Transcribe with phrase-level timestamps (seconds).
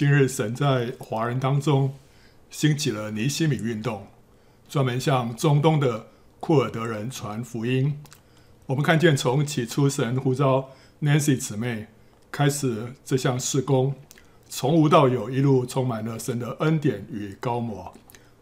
[0.00, 1.92] 今日神在华人当中
[2.48, 4.06] 兴起了尼西米运动，
[4.66, 6.06] 专门向中东的
[6.40, 8.00] 库尔德人传福音。
[8.64, 10.70] 我们看见从起初神呼召
[11.02, 11.88] Nancy 姊妹
[12.32, 13.94] 开始这项事工，
[14.48, 17.92] 从无到有，一路充满了神的恩典与高摩，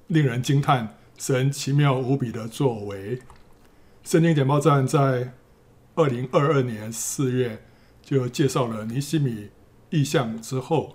[0.07, 3.21] 令人惊叹神奇妙无比的作为。
[4.05, 5.33] 圣经简报站在
[5.97, 7.65] 二零二二年四月
[8.01, 9.49] 就介绍了尼西米
[9.91, 10.95] 意象之后。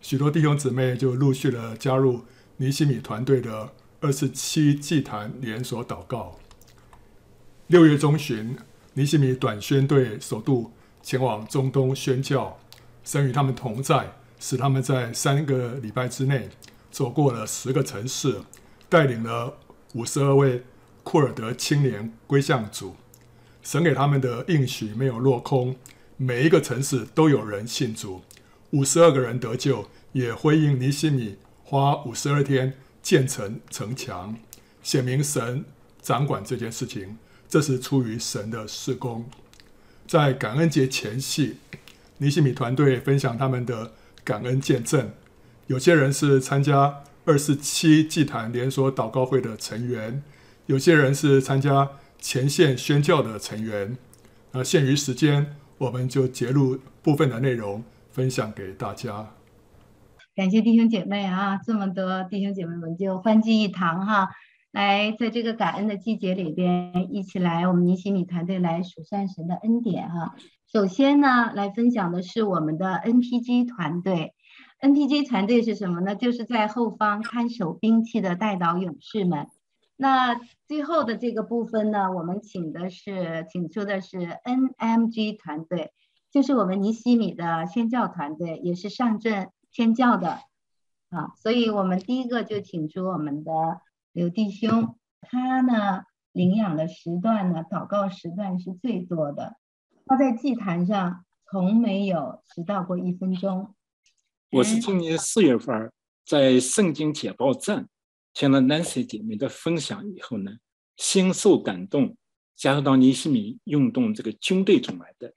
[0.00, 2.22] 许多弟兄姊妹就陆续的加入
[2.58, 6.38] 尼西米团队的二十七祭坛连锁祷告。
[7.66, 8.56] 六月中旬，
[8.94, 12.58] 尼西米短宣队首度前往中东宣教，
[13.04, 16.48] 神与他们同在，使他们在三个礼拜之内
[16.90, 18.40] 走过了十个城市，
[18.88, 19.58] 带领了
[19.94, 20.62] 五十二位
[21.02, 22.94] 库尔德青年归向主。
[23.62, 25.76] 神给他们的应许没有落空，
[26.16, 28.22] 每一个城市都有人信主。
[28.70, 34.36] 五十二个人得救，也回应尼西米花五十二天建成城墙，
[34.82, 35.64] 显明神
[36.02, 37.16] 掌管这件事情。
[37.48, 39.24] 这是出于神的事工。
[40.06, 41.56] 在感恩节前夕，
[42.18, 45.10] 尼西米团队分享他们的感恩见证。
[45.66, 50.22] 有些人是参加二十七祭坛连锁祷告会的成员，
[50.66, 53.96] 有些人是参加前线宣教的成员。
[54.52, 57.82] 那限于时间，我们就截录部分的内容。
[58.18, 59.28] 分享给大家，
[60.34, 64.30] 感谢弟兄姐妹啊，这么多弟兄姐妹们就欢聚一堂哈，
[64.72, 70.34] 来在这个感恩的季节里边，一起来我们尼西米团队来数算神的恩典哈。
[70.66, 74.34] 首先呢，来分享的是我们的 NPG 团队
[74.80, 76.16] ，NPG 团队是什么呢？
[76.16, 79.46] 就是在后方看守兵器的代祷勇士们。
[79.96, 80.34] 那
[80.66, 85.92] 最后的这个部分呢，我们请的是请出的是 NMG 团队。
[86.30, 90.40] 就是我们尼西米的宣教团队，也是上阵宣教的
[91.08, 93.52] 啊，所以我们第一个就请出我们的
[94.12, 96.02] 刘弟兄，他呢
[96.32, 99.56] 领养的时段呢，祷告时段是最多的，
[100.04, 103.74] 他在祭坛上从没有迟到过一分钟。
[104.50, 105.90] 我是今年四月份
[106.26, 107.88] 在圣经简报站
[108.34, 110.52] 听了 Nancy 姐妹的分享以后呢，
[110.96, 112.16] 心受感动，
[112.54, 115.34] 加入到尼西米运动这个军队中来的。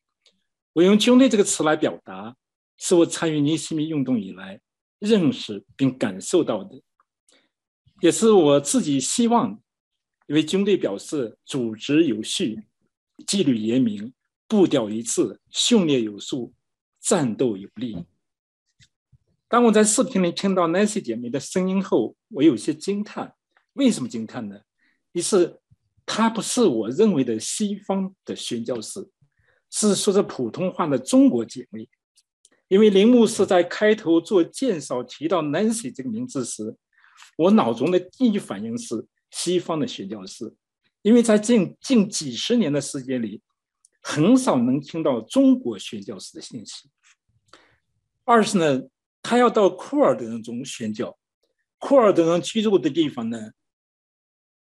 [0.74, 2.36] 我用“军队”这个词来表达，
[2.78, 4.60] 是我参与尼西米运动以来
[5.00, 6.82] 认识并感受到的，
[8.00, 9.62] 也是我自己希望。
[10.28, 12.64] 因为军队表示组织有序、
[13.28, 14.14] 纪律严明、
[14.48, 16.54] 步调一致、训练有素、
[17.02, 18.06] 战斗有力。
[19.50, 23.36] 当我在视频里听到 Nancy 姐妹的声音后，我有些惊叹。
[23.74, 24.62] 为什么惊叹呢？
[25.12, 25.60] 一是
[26.06, 29.10] 她不是我认为的西方的宣教士。
[29.72, 31.90] 是说着普通话的中国姐妹，
[32.68, 36.76] 因为林牧师在开头做介绍提到 Nancy 这个名字时，
[37.38, 40.54] 我脑中的第一反应是西方的宣教士，
[41.02, 43.42] 因为在近近几十年的时间里，
[44.02, 46.90] 很少能听到中国宣教士的信息。
[48.26, 48.84] 二是呢，
[49.22, 51.18] 他要到库尔德人中宣教，
[51.80, 53.52] 库尔德人居住的地方呢，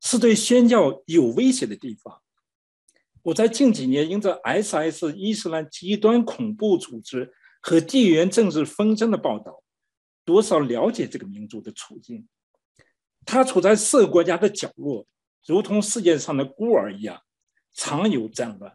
[0.02, 2.22] 是对宣教有威胁的地方。
[3.28, 5.12] 我在近几年因着 S.S.
[5.14, 7.30] 伊斯兰极端恐怖组织
[7.60, 9.62] 和地缘政治纷争的报道，
[10.24, 12.26] 多少了解这个民族的处境。
[13.26, 15.06] 他处在四个国家的角落，
[15.46, 17.20] 如同世界上的孤儿一样，
[17.74, 18.74] 常有战乱。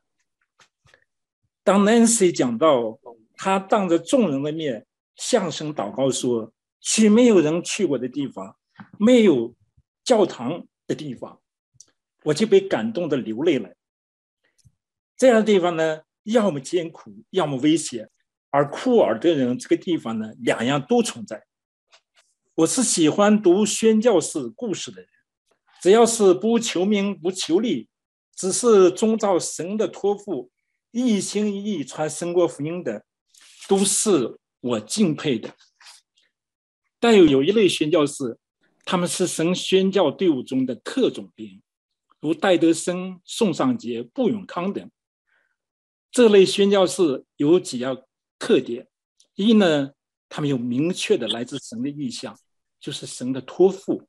[1.63, 2.99] 当 Nancy 讲到
[3.35, 4.85] 他当着众人的面
[5.15, 8.55] 向神祷告说：“去没有人去过的地方，
[8.99, 9.55] 没有
[10.03, 11.41] 教堂的地方”，
[12.25, 13.73] 我就被感动的流泪了。
[15.23, 18.09] 这样的地方呢，要么艰苦，要么危险，
[18.49, 21.45] 而库尔德人这个地方呢，两样都存在。
[22.55, 25.09] 我是喜欢读宣教士故事的人，
[25.81, 27.87] 只要是不求名不求利，
[28.35, 30.51] 只是遵照神的托付，
[30.91, 33.05] 一心一意传神国福音的，
[33.69, 35.55] 都是我敬佩的。
[36.99, 38.37] 但有有一类宣教士，
[38.83, 41.61] 他们是神宣教队伍中的特种兵，
[42.19, 44.91] 如戴德生、宋尚杰、布永康等。
[46.13, 48.03] 这类宣教士有几样
[48.37, 48.87] 特点：
[49.33, 49.93] 一呢，
[50.29, 52.37] 他们有明确的来自神的意向，
[52.79, 54.03] 就是神的托付；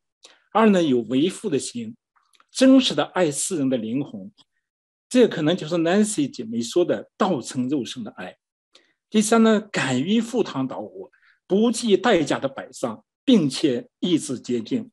[0.52, 1.96] 二呢，有为父的心，
[2.50, 4.30] 真实的爱世人的灵魂，
[5.08, 8.34] 这可能就是 Nancy 姐妹说的“道成肉身”的爱；
[9.08, 11.10] 第三呢，敢于赴汤蹈火，
[11.46, 14.90] 不计代价的摆上，并且意志坚定，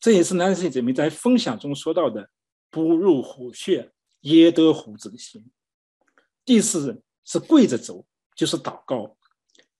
[0.00, 2.30] 这也是 Nancy 姐妹在分享中说到的
[2.72, 3.92] “不入虎穴，
[4.22, 5.44] 焉得虎子”的心。
[6.46, 9.18] 第四是跪着走，就是祷告。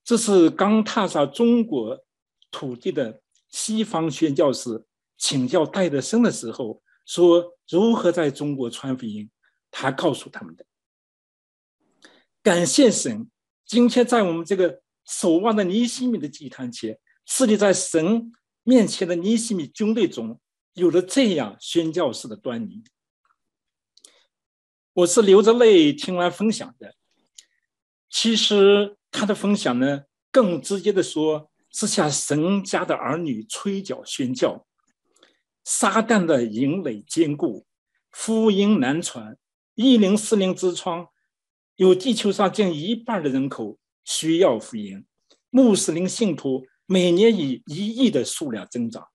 [0.04, 2.04] 这是刚踏上中国
[2.50, 4.84] 土地的西方宣教士
[5.16, 9.30] 请教戴德生的时候，说如何在中国传福音，
[9.70, 10.66] 他告诉他们的。
[12.42, 13.30] 感谢神，
[13.64, 18.32] 今天在我们这个守望的尼西米的祭坛前，是立在神
[18.64, 20.40] 面前的尼西米军队中，
[20.74, 22.82] 有了这样宣教士的端倪。
[24.96, 26.94] 我是流着泪听完分享的。
[28.08, 34.66] 其实他的分享呢，更直接的说，是向神家的儿女吹角宣教。
[35.64, 37.66] 撒旦的营垒坚固，
[38.10, 39.36] 福音难传，
[39.74, 41.08] 一零四零之窗。
[41.74, 45.04] 有地球上近一半的人口需要福音，
[45.50, 49.06] 穆斯林信徒每年以一亿的数量增长，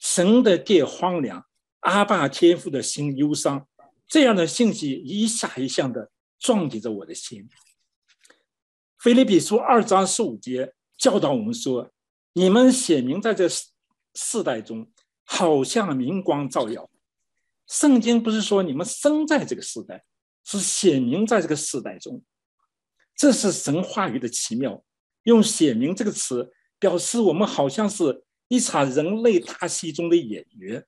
[0.00, 1.46] 神的殿荒凉，
[1.78, 3.68] 阿爸天父的心忧伤，
[4.12, 7.48] 这样的信息一下一下的撞击着我的心。
[8.98, 11.90] 腓立比书二章十五节教导我们说
[12.34, 14.92] ：“你们显明在这世代中，
[15.24, 16.90] 好像明光照耀。”
[17.66, 20.04] 圣经不是说你们生在这个时代。
[20.44, 22.20] 是显明在这个时代中，
[23.16, 24.84] 这是神话语的奇妙。
[25.22, 30.84] 用“显明”这个词表示，我们好像是一场人类大戏中的演员，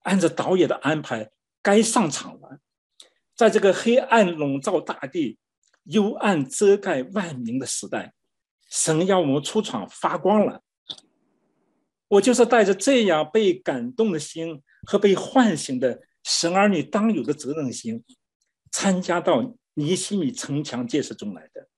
[0.00, 1.30] 按照导演的安排
[1.62, 2.58] 该上场了。
[3.36, 5.38] 在这个黑暗笼罩大地、
[5.84, 8.14] 幽暗遮盖万民的时代，
[8.68, 10.62] 神要我们出场发光了。
[12.08, 18.02] 我就是带着这样被感动的心和被唤醒的神儿女当有的责任心。
[18.72, 21.68] 参加到尼西米城墙建设中来的，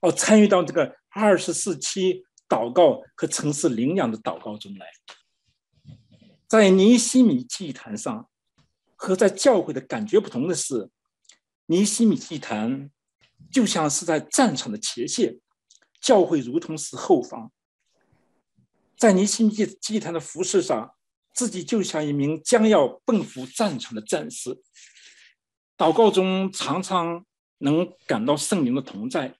[0.00, 4.86] 哦，参与到这个二十四期祷告和城市领养的祷告中来，
[6.46, 8.29] 在尼西米祭坛上，
[9.00, 10.90] 和在教会的感觉不同的是，
[11.64, 12.90] 尼西米祭坛
[13.50, 15.40] 就像是在战场的前线，
[16.02, 17.50] 教会如同是后方。
[18.98, 20.94] 在尼西米祭祭坛的服饰上，
[21.32, 24.60] 自己就像一名将要奔赴战场的战士。
[25.78, 27.24] 祷告中常常
[27.56, 29.34] 能感到圣灵的同在，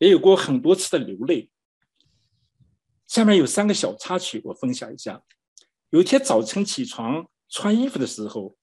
[0.00, 1.48] 也有过很多次的流泪。
[3.06, 5.22] 下面有三个小插曲，我分享一下。
[5.90, 8.56] 有一天早晨起床穿衣服的时候，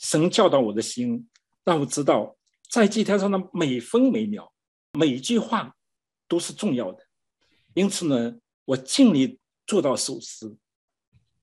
[0.00, 1.28] 神教导我的心，
[1.62, 2.36] 让我知道
[2.68, 4.52] 在祭坛上的每分每秒、
[4.98, 5.76] 每句话
[6.26, 7.06] 都是重要的。
[7.74, 10.56] 因此呢，我尽力做到守时。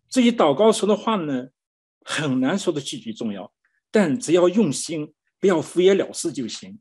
[0.09, 1.47] 至于祷告说的话呢，
[2.01, 3.53] 很难说的句句重要。
[3.89, 6.79] 但只要用心，不要敷衍了事就行。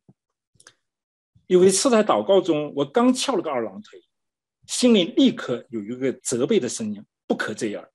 [1.46, 4.02] 有一次在祷告中，我刚翘了个二郎腿，
[4.66, 7.88] 心里立刻有一个责备的声音：“不可这样。”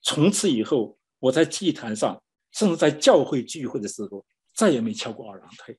[0.00, 2.22] 从此以后，我在祭坛上，
[2.52, 4.24] 甚至在教会聚会的时候，
[4.54, 5.78] 再也没翘过二郎腿。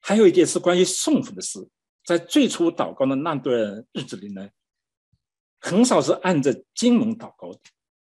[0.00, 1.68] 还有一点是关于送福的事，
[2.04, 4.48] 在最初祷告的那段日子里呢，
[5.60, 7.60] 很少是按着经文祷告的。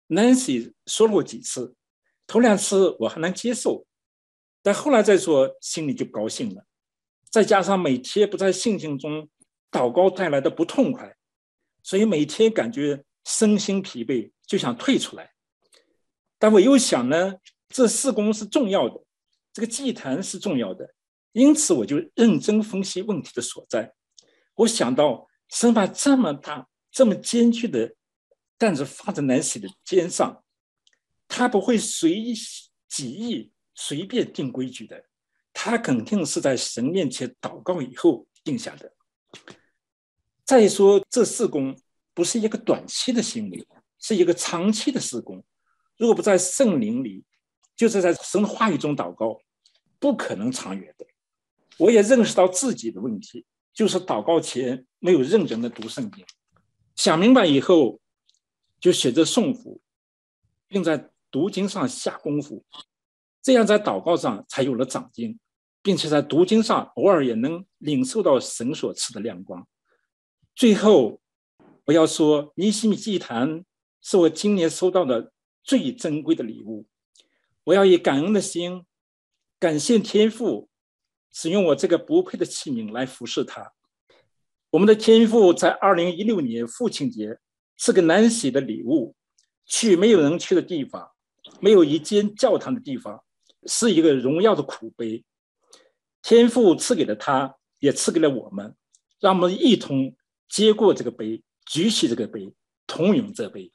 [0.09, 1.75] Nancy 说过几次。
[2.27, 3.85] 头两次我还能接受，
[4.63, 6.65] 但后来再说心里就不高兴了。
[7.29, 9.29] 再加上每天不在信心中
[9.69, 11.15] 祷告带来的不痛快，
[11.83, 15.34] 所以每天感觉身心疲惫，就想退出来。
[16.37, 17.35] 但我又想呢，
[17.69, 19.01] 这四宫是重要的，
[19.53, 20.93] 这个祭坛是重要的，
[21.31, 23.93] 因此我就认真分析问题的所在。
[24.55, 27.95] 我想到神把这么大、这么艰巨的
[28.57, 30.43] 担子放在南希的肩上。
[31.27, 32.35] 他不会随意
[32.87, 35.03] 己意随便定规矩的，
[35.51, 38.93] 他肯定是在神面前祷告以后定下的。
[40.43, 41.75] 再说，这四宫
[42.13, 43.67] 不是一个短期的行为，
[43.99, 45.43] 是一个长期的四宫。
[45.97, 47.23] 如果不在圣灵里，
[47.75, 49.39] 就是在神的话语中祷告，
[49.99, 51.05] 不可能长远的。
[51.77, 56.25] 我也认识到自己的问题，就是祷告前没有认真的读圣经。
[56.95, 57.99] 想明白以后，
[58.79, 59.81] 就选择诵读，
[60.67, 61.09] 并在。
[61.31, 62.63] 读经上下功夫，
[63.41, 65.37] 这样在祷告上才有了长进，
[65.81, 69.67] 并且在读经上偶尔也能领受到神所赐的亮光。
[70.55, 71.19] 最后，
[71.83, 73.65] 我要说，尼西米祭坛
[74.01, 75.33] 是我今年收到的
[75.65, 76.85] 最珍贵的礼物。
[77.65, 78.85] 我要以感恩的心，
[79.59, 80.69] 感谢天父
[81.33, 83.73] 使用我这个不配的器皿来服侍他。
[84.69, 87.39] 我们的天父在二零一六年父亲节
[87.75, 89.15] 赐给南喜的礼物，
[89.65, 91.11] 去没有人去的地方。
[91.59, 93.23] 没有一间教堂的地方，
[93.67, 95.23] 是一个荣耀的苦杯。
[96.21, 98.75] 天父赐给了他，也赐给了我们，
[99.19, 100.15] 让我们一同
[100.49, 102.51] 接过这个杯，举起这个杯，
[102.87, 103.71] 同饮这杯。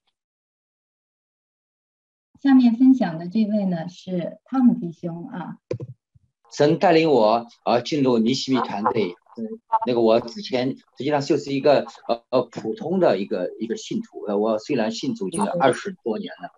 [2.42, 5.58] 下面分享的这位呢是汤姆弟兄啊。
[6.56, 9.14] 神带领我呃进入尼西米团队。
[9.86, 16.50] 那个我之前实际上就是一个呃呃普通的一个一个信徒，呃，我虽然信主已经二十多年了，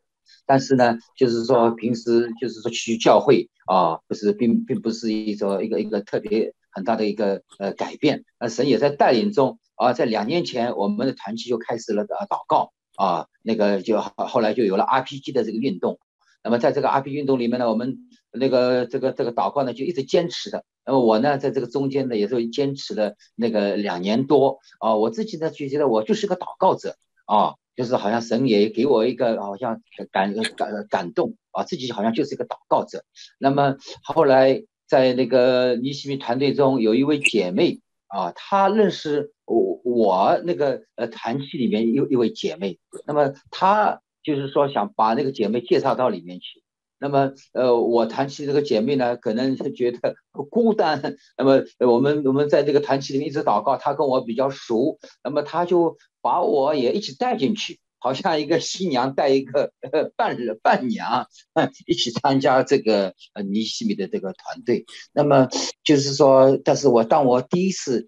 [0.47, 15.99] 但是呢，就是说平时就是说去教会啊，不是并并不是一种一个一个特别很大的一个呃改变，那，神也在带领中啊，在两年前我们的团契就开始了祷告啊，那个就后来就有了 RPG 的这个运动，
[16.43, 17.99] 那么在这个 RPG 运动里面呢，我们。
[18.35, 20.65] 那个这个这个祷告呢，就一直坚持的。
[20.87, 24.97] 那么我呢，在这个中间呢，也是坚持了那个两年多啊。
[24.97, 26.97] 我自己呢，就觉得我就是个祷告者
[27.27, 33.05] 啊，就是好像神也给我一个好像感感感动啊，自己好像就是一个祷告者。
[33.39, 37.81] 那么后来在那个尼西米团队中，有一位姐妹
[38.13, 46.63] 啊，她认识我我那个呃团契里面一一位姐妹，那么她就是说想把那个姐妹介绍到里面去。
[46.99, 50.15] 那么，呃，我谈起这个姐妹呢，可能是觉得
[50.51, 51.17] 孤单。
[51.37, 59.73] 那么，我们我们在这个团契里面一直祷告，她跟我比较熟，那么她就把我也一起带进去，好像一个新娘带一个
[60.17, 61.29] 伴伴娘，
[61.87, 64.85] 一起参加这个呃尼西米的这个团队。
[65.13, 65.49] 那么
[65.85, 68.07] 就是说，但是我当我第一次。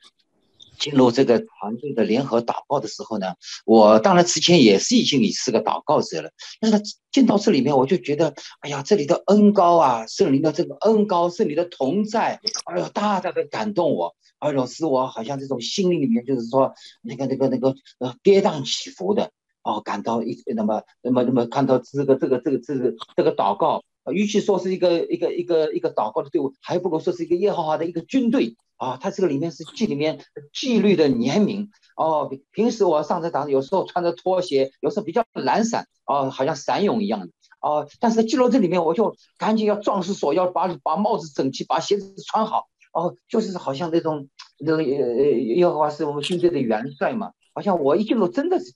[0.76, 6.82] 进入这个团队的联合祷告的时候呢，我当然之前也是已经也是个祷告者了，但是
[7.12, 19.30] 进到这里面我就觉得，哎呀，这里的恩高啊，圣灵的这个恩高，圣灵的同在，哎呦，大大的感动我，哎呦，使我好像这种心灵里面就是说那个那个那个呃跌宕起伏的，
[19.64, 23.82] 哦，感到一那么那么那么看到这个这个这个这个这个祷告。
[24.12, 28.98] 与其说是一个一个一个一个祷告的队伍，还不如说是一个耶和华的一个军队啊！
[29.00, 30.20] 他这个里面是纪里面
[30.52, 32.30] 纪律的严明哦。
[32.52, 37.28] 平时我上这堂，有时候穿着拖鞋，有时候比较懒散哦，好像散勇一样的
[37.62, 37.88] 哦。
[37.98, 44.28] 但是进入这里面，我就赶紧要壮士所要，把把帽子整齐，把鞋子穿好哦，就是好像那种
[44.58, 48.70] 那个呃耶和华是我们军队的元帅嘛，好像我一进入真的是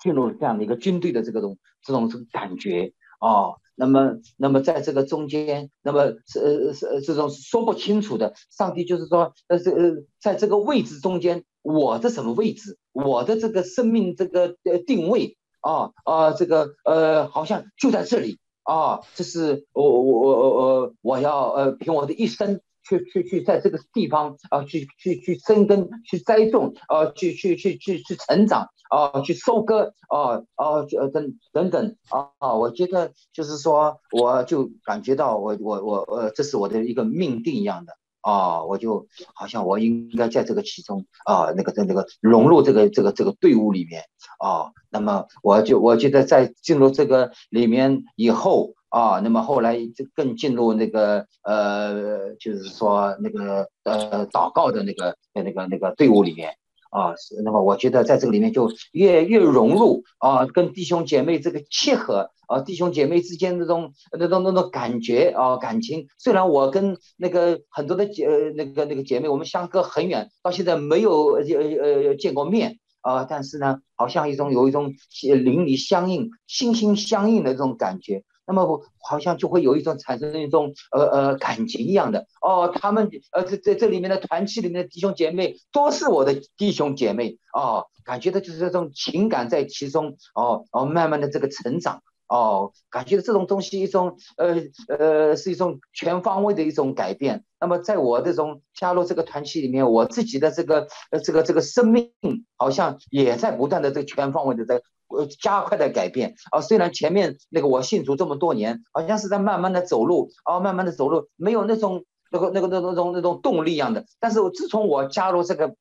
[0.00, 3.56] 进入这样的一个军队的这个种这种这种感觉哦。
[3.80, 8.34] 那么，那么在这个中间，那么是是这种说不清楚的。
[8.50, 12.76] 上帝就是说，呃，这呃，在这个位置中间，我的什么位置？
[12.90, 19.02] 我的这个生命这个呃定位啊啊，这个呃，好像就在这里啊。
[19.14, 28.68] 这是我我我我我要呃凭我的一生去去去在这个地方啊，去去去生根，去栽种啊，去去去去去成长。
[28.88, 37.92] 啊，去收割，啊啊，等等等，啊啊，我觉得就是说，我就感觉到我我我呃，这是我的一个命定一样的，
[38.22, 44.04] 啊，我就好像我应该在这个其中，啊，那个在那个融入这个这个这个队伍里面，
[44.38, 56.54] 啊，那么我就我觉得在进入这个里面以后，啊，那么后来就更进入那个呃，就是说那个呃祷告的那个那个那个队伍里面。
[56.90, 57.12] 啊，
[57.44, 66.06] 那么我觉得在这个里面就越越融入啊，跟弟兄姐妹这个契合啊，弟兄姐妹之间那种那种那种感觉啊，感情。
[66.16, 68.26] 虽然我跟那个很多的姐
[68.56, 78.22] 那个那个姐妹，我们相隔很远，到现在没有呃呃见过面啊，但是呢，好像一种有一种灵里相应、心心相印的这种感觉。
[78.48, 82.26] 那么我好像就会有一种产生一种呃呃感情一样的。
[82.40, 87.38] 哦，他们呃这这这里面的团契里面的弟兄姐妹都是我的弟兄姐妹。
[87.52, 90.16] 哦，感觉到就是这种情感在其中。
[90.34, 94.56] 哦哦慢慢的这个成长哦，感觉这种东西一种呃
[94.98, 97.44] 呃是一种全方位的一种改变。
[97.60, 102.10] 那么在我这种加入这个团体里面，我自己的这个呃这个这个生命
[102.56, 104.80] 好像也在不断的这个全方位的在。
[105.10, 106.60] 呃，加快的改变啊！
[106.60, 114.04] 虽然前面那个我信主这么多年，好像是在慢慢的走路啊，慢慢的走路，没有那种那个那个那那种那种动力一样的。
[114.20, 115.74] 但是我自从我加入这个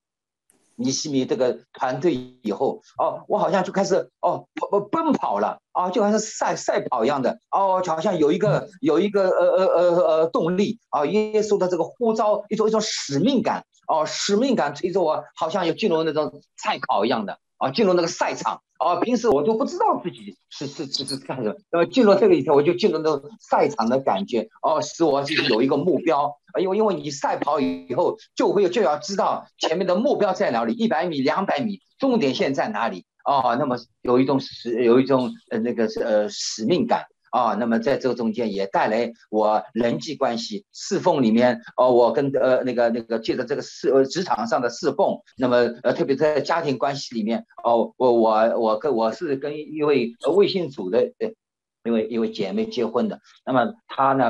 [0.77, 17.39] 尼西米这个团队以后，哦，我好像就开始哦跑奔跑了啊，就好像赛赛跑一样的哦，就好像有一个有一个呃呃呃呃动力啊，耶稣的这个呼召，一种一种使命感哦，使命感催着我，好像有进入那种赛跑一样的。
[17.57, 18.61] 啊，进入那个赛场。
[18.77, 37.05] 啊，平时我都不知道自己是是是是干什么，那么进入这个以后，我就进入那个赛场的感觉，哦，使我自己有一个目标，因为因为你赛跑以后，就会就要知道前面的目标在哪里，一百米、两百米，终点线在哪里，啊，那么有一种使有一种呃那个呃使命感。
[37.31, 51.11] 啊，那么在这个中间也带来我人际关系侍奉里面，哦，我跟呃那个那个借着这个侍呃职场上的侍奉，那么呃特别在家庭关系里面，哦，我我我跟我是跟一位微信组的
[51.87, 54.29] 因为因为姐妹结婚的，那么她呢，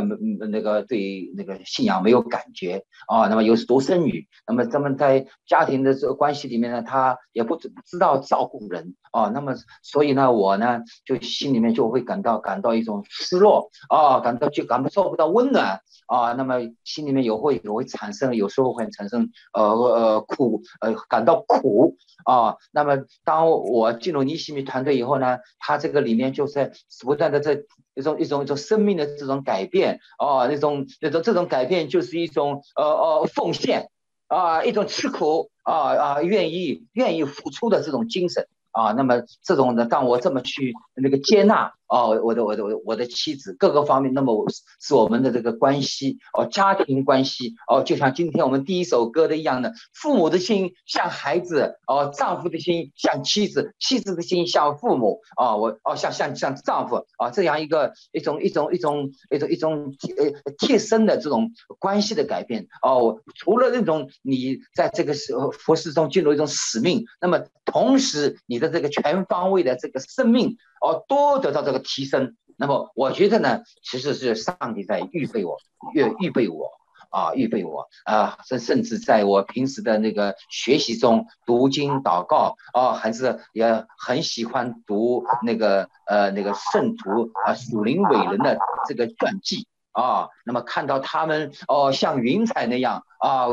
[0.51, 26.71] 那个对那个信仰没有感觉啊，那么又是独生女，那么咱们在家庭的这个关系里面呢，她也不知知道照顾人啊，那么所以呢，我呢就心里面就会感到感到一种失落啊，感到就感受不到温暖啊，那么心里面有会有会产生，有时候会产生呃呃苦呃感到苦啊，那么当我进入尼西米团队以后呢，他这个里面就是
[27.03, 27.46] 不断的。
[27.47, 27.63] 这
[27.95, 33.89] 一种一种一种生命的这种改变啊，那种那种这种改变就是一种呃呃奉献
[34.27, 41.73] 啊，一种吃苦啊啊愿意愿意付出的这种精神啊，那么这种呢，让我这么去那个接纳。
[41.87, 44.45] 哦，我的我的我的我的妻子各个方面，那么
[44.81, 70.57] 是我们的这个关系哦，家庭关系哦，就像今天我们第一首歌的一样的，父母的心像孩子哦，丈夫的心像妻子，妻子的心像父母啊、哦，我哦像像像丈夫啊、这样一个一种一种一种一种一种呃贴身的这种关系的改变哦，除了那种你在这个时候服侍中进入一种使命，那么同时你的这个全方位的这个生命。
[70.79, 75.57] 哦，都得到这个提升，那么我觉得呢，其实是上帝在预备我，
[75.93, 76.71] 预预备我
[77.09, 88.57] 啊，预备我啊，甚甚至在我平时的那个学习中读经祷告啊，还是也很喜欢读那个呃那个圣徒啊属灵伟人的
[88.87, 89.67] 这个传记。
[90.01, 93.47] 啊，那么看到他们哦像云彩那样啊。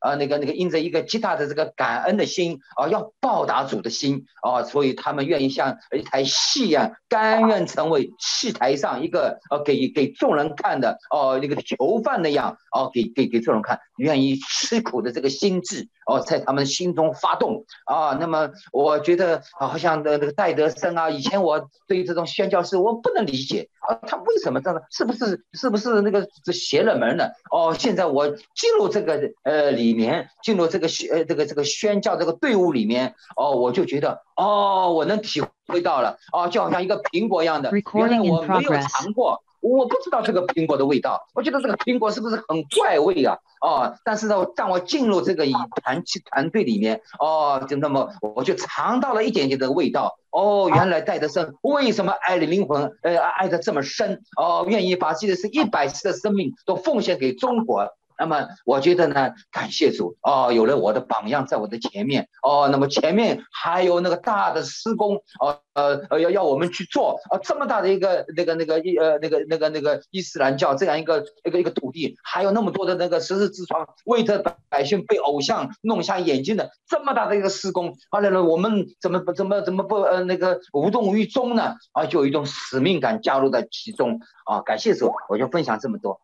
[0.00, 18.16] 啊，那个那个，因着一个极大的这个感恩的心啊，要报答主的心啊，所以他们愿意像一台戏一样，甘愿成为戏台上一个呃给给众人看的哦那个囚犯那样哦，给给给众人看，愿意吃苦的这个心智哦，在他们心中发动啊。
[18.18, 24.82] 那么我觉得啊，好像那那个戴德生啊，以前我对于这种宣教士我不能理解啊，他为什么这样？
[24.90, 27.30] 是不是是不是那个是邪了门了？
[27.52, 29.76] 哦，现在我进入这个呃。
[29.76, 43.36] 里面进入这个宣呃这个这个宣教这个队伍里面哦，我就觉得哦，我能体会到了哦，就好像一个苹果一样的，原来我没有尝过，我不知道这个苹果的味道，我觉得这个苹果是不是很怪味啊？
[43.60, 57.88] 哦，但是呢，当我进入这个以团团队里面哦，就那么我就尝到了一点点的味道哦，原来戴德森为什么爱的灵魂呃爱的这么深哦，愿意把自己的是一百次的生命都奉献给中国。
[58.18, 62.68] 那么我觉得呢，感谢主哦，有了我的榜样在我的前面哦。
[62.70, 81.74] 那么前面还有那个大的施工哦，呃呃要要我们去做啊，这么大的一个那个那个伊呃那个那个那个伊斯兰教这样一个一个一个土地，还有那么多的那个十字之窗，为着百姓被偶像弄瞎眼睛的这么大的一个施工，后来呢，我们怎么怎么怎么不呃那个无动于衷呢？
[81.92, 84.60] 啊，就有一种使命感加入在其中啊。
[84.62, 86.20] 感谢主，我就分享这么多。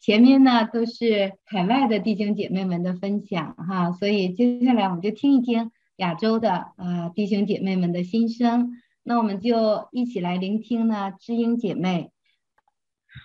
[0.00, 8.70] 前面呢都是海外的弟兄姐妹们的分享哈，所以接下来我们就听一听亚洲的啊、呃、弟兄姐妹们的心声。
[9.02, 12.12] 那我们就一起来聆听呢，知音姐妹。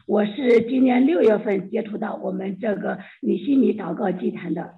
[0.06, 4.76] 我是今年六月份接触到我们这个尼西米祷告祭坛的，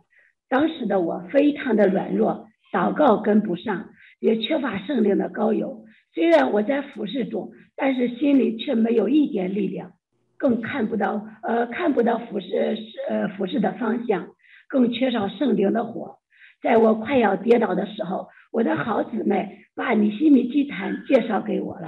[0.49, 5.85] 当时的我非常的软弱，祷告跟不上，也缺乏圣灵的膏油。
[6.13, 9.93] 虽然我在服侍中，但是心里却没有一点力量。
[10.37, 12.77] 更看不到，呃，看不到服侍，
[13.09, 14.27] 呃，服侍的方向，
[14.69, 16.19] 更缺少圣灵的火。
[16.61, 21.87] 在我快要跌倒的时候，我的好姊妹把尼西米祭坛介绍给我了，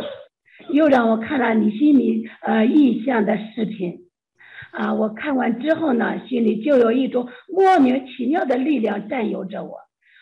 [0.71, 4.05] 又让我看了尼西米呃意象的视频。
[4.71, 9.77] 啊，我看完之后呢，心里就有一种莫名其妙的力量占有着我。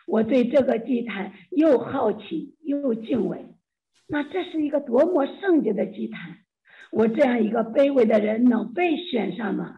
[0.08, 3.46] 我对这个祭坛又好奇又敬畏。
[4.08, 6.38] 那这是一个多么圣洁的祭坛！
[6.92, 9.76] 我这样一个卑微的人能被选上吗？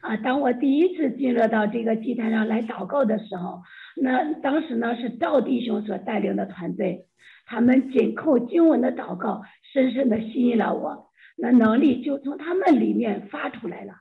[0.00, 3.62] 啊，当我第一次进入到这个祭坛上来祷告的时候，
[4.00, 7.06] 那当时呢是赵弟兄所带领的团队，
[7.44, 13.94] 他们紧扣经文的祷告，深深的吸引了我，那能力就从他们里面发出来了。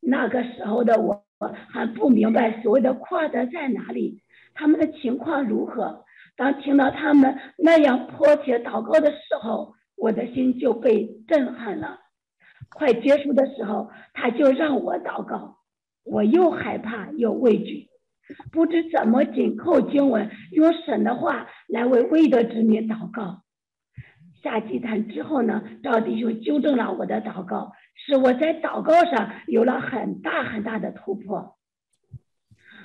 [0.00, 1.24] 那个时候的我
[1.70, 4.22] 还不明白所谓的扩德在哪里，
[4.54, 6.04] 他们的情况如何。
[6.36, 12.00] 当听到他们那样迫切祷告的时候，我的心就被震撼了。
[12.74, 15.58] 快结束的时候，他就让我祷告，
[16.04, 17.86] 我又害怕又畏惧，
[18.50, 23.42] 不知怎么紧扣经文，用神的话来为未得之民祷告。
[24.42, 31.56] 下祭坛之后呢，赵弟兄纠正了我的祷告，使我在祷告上有了很大很大的突破。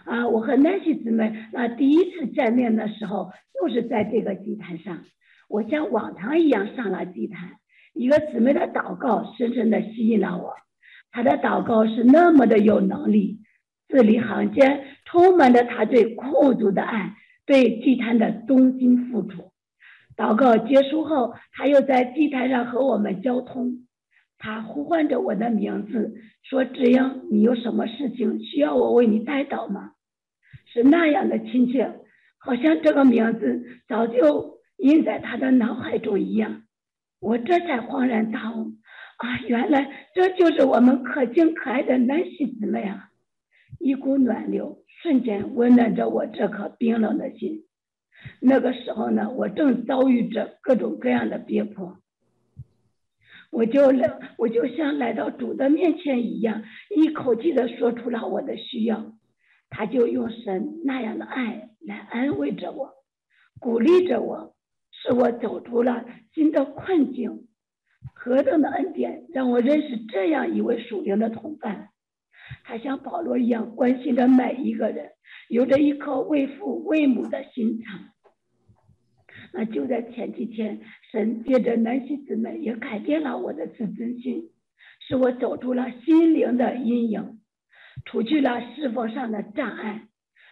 [0.05, 5.03] 啊，我和南希姊妹啊第一次见面的时候，就是在这个祭坛上。
[5.47, 7.51] 我像往常一样上了祭坛。
[7.93, 10.53] 一个姊妹的祷告深深的吸引了我，
[11.11, 13.39] 她的祷告是那么的有能力，
[13.87, 19.51] 字里行间充满着她对控主的爱，对祭坛的忠心付出。
[20.15, 23.87] 祷告结束后，她又在祭坛上和我们交通，
[24.37, 29.91] 她呼唤着我的名字，说：“志英，你有什么事情需要我为你代祷吗？”
[30.71, 31.99] 是那样的亲切，
[32.37, 36.63] 好像这个名字早就印在他的脑海中一样。
[37.19, 38.73] 我这才恍然大悟
[39.17, 39.39] 啊！
[39.47, 43.09] 原来这就是我们可敬可爱的南希姊妹啊！
[43.79, 47.63] 一股暖流瞬间温暖着我这颗冰冷的心。
[48.39, 51.97] 那个时候呢，我正遭遇着各种各样的逼迫，
[53.51, 56.63] 我就来，我就像来到主的面前一样，
[56.95, 59.13] 一口气的说出了我的需要。
[59.69, 62.93] 他就用神那样的爱来安慰着我，
[63.59, 64.55] 鼓励着我。
[65.01, 67.47] 使我走出了新的困境，
[68.13, 71.89] 何等的恩典，让我认识这样一位属灵的同伴。
[72.63, 75.11] 他像保罗一样关心着每一个人，
[75.49, 77.99] 有着一颗为父为母的心肠。
[79.53, 80.81] 那就在前几天，
[81.11, 84.49] 神借着南希姊妹也改变了我的自尊心，
[85.07, 87.39] 使我走出了心灵的阴影，
[88.05, 90.07] 除去了侍奉上的障碍。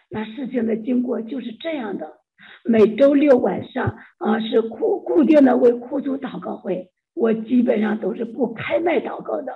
[0.08, 2.20] 那事情的经过就是这样的。
[2.68, 9.52] 每周六晚上啊，是固固定的为库主祷告会，我基本上都是不开麦祷告的。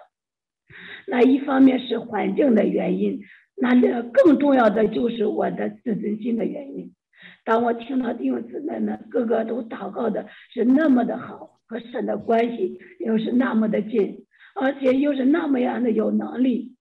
[1.07, 3.21] 那一方面是环境的原因，
[3.57, 6.93] 那更重要的就是我的自尊心的原因。
[7.45, 16.77] 当我听到弟兄姊妹们个个都祷告的是那么的好，和神的关系又是那么的近，而且又是那么样的有能力。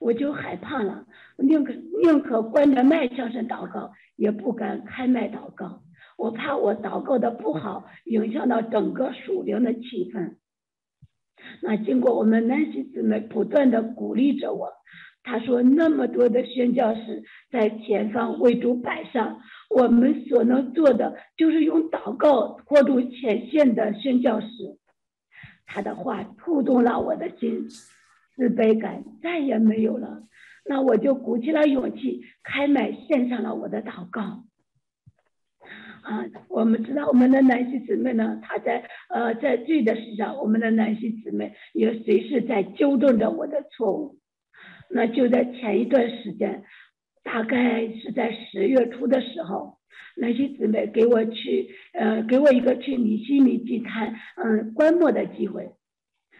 [0.00, 1.06] 我就害怕了，
[1.40, 5.82] 宁可宁可关着麦向神祷告，也不敢开麦祷告。
[6.16, 10.34] 我怕我祷告的不好，影响到整个属灵的气氛。
[11.62, 14.68] 那经过我们南希姊妹不断的鼓励着我，
[15.22, 17.22] 她说那么多的宣教士
[17.52, 19.38] 在前方为主摆上，
[19.70, 24.48] 我们所能做的就是用祷告拖住前线的宣教士。
[25.66, 27.68] 她的话触动了我的心。
[28.34, 30.22] 自卑感再也没有了，
[30.68, 34.44] 那我就鼓起了勇气，开麦献上了我的祷告。
[36.02, 44.18] 啊，我们知道我们的南希姊妹呢，她在呃在罪的事上，我们的南希姊妹也随时在纠正着我的错误。
[44.90, 46.64] 那就在前一段时间，
[47.22, 49.78] 大概是在十月初的时候，
[50.16, 55.72] 南希姊妹给我去呃给我一个去尼西米祭坛嗯观摩的机会。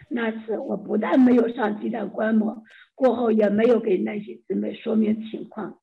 [0.08, 2.62] 那次我不但没有上祭坛观摩，
[2.98, 5.78] 过后也没有给那些姊妹说明情况。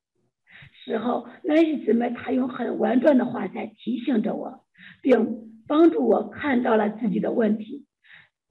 [0.84, 4.66] 事后，那些姊妹她用很婉转的话在提醒着我，
[5.00, 7.86] 并帮助我看到了自己的问题。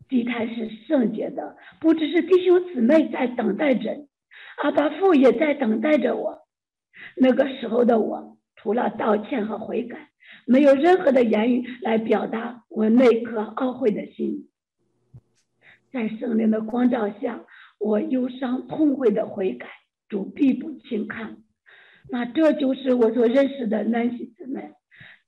[0.10, 4.08] 祭坛是圣洁的，不只是弟兄姊妹在等待着，
[4.64, 6.40] 阿爸父也在等待着我。
[7.16, 10.10] 那个时候的我，除了道歉和悔改，
[10.48, 14.50] 没有任何的言语来表达我那颗懊悔的心。
[15.92, 17.46] 在圣灵的光照下，
[17.80, 19.68] 我忧伤痛悔的悔改，
[20.10, 21.38] 主必不轻看。
[22.10, 24.72] 那这就是我所认识的南希姊妹，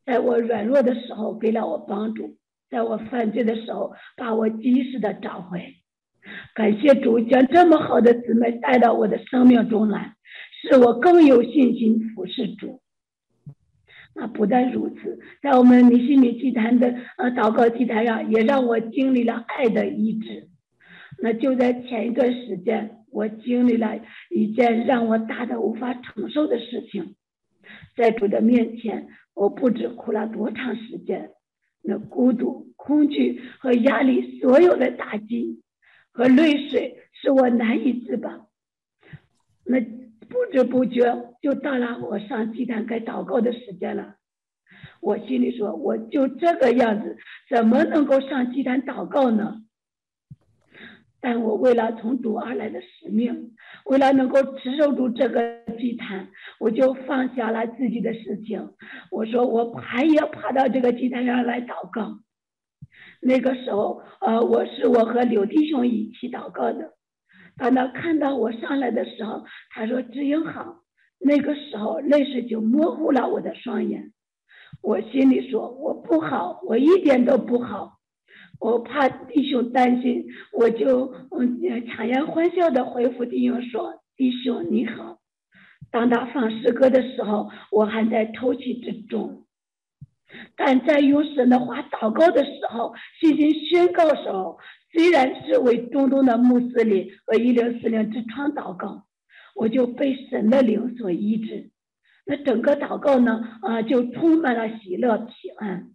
[0.05, 2.37] 在我软弱的时候给了我帮助，
[2.69, 5.75] 在我犯罪的时候把我及时的找回。
[6.53, 10.15] 感谢主将这么好的姊妹带到我的生命中来，
[10.61, 12.81] 使我更有信心服侍主。
[14.13, 20.49] 那不但如此，在我们尼西米祭坛的呃祷告祭坛上，也让我经历了爱的医治。
[21.19, 23.99] 那就在前一段时间，我经历了
[24.29, 27.15] 一件让我大的无法承受的事情，
[27.95, 31.31] 在主的面前，我不知哭了多长时间。
[31.81, 35.63] 那孤独、恐惧和压力，所有的打击
[36.11, 38.45] 和泪水，使我难以自拔。
[39.65, 44.15] 那不知不觉就到了我上祭坛该祷告的时间了。
[45.01, 47.17] 我心里说，我就这个样子，
[47.49, 49.61] 怎么能够上祭坛祷告呢？
[51.27, 53.51] 但我为了从主而来的使命，
[53.83, 58.69] 为了能够持守住这个祭坛，我就放下了自己的事情。
[59.11, 62.19] 我说我爬也爬到这个祭坛上来祷告。
[63.19, 66.93] 那个时候，呃，我是我和刘弟兄一起祷告的。
[67.57, 70.77] 当他看到我上来的时候，他说：“志英好。”
[71.19, 74.13] 那个时候，泪水就模糊了我的双眼。
[74.81, 77.96] 我心里说：“我不好，我一点都不好。”
[78.59, 85.19] 我怕弟兄担心，我就嗯强颜欢笑的回复弟兄说：“弟兄你好。”
[85.91, 89.45] 当他放诗歌的时候，我还在抽泣之中。
[90.57, 94.57] 但在用神的话祷告的时候，信心宣告的时候，
[94.91, 99.05] 虽然是为中东的穆斯林和一零四零之窗祷告，
[99.55, 101.69] 我就被神的灵所医治。
[102.25, 105.91] 那整个祷告呢，啊，就充满了喜乐平安。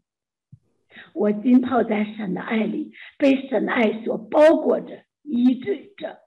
[1.12, 6.18] 我浸泡在神的爱里，被神的爱所包裹着、医治着。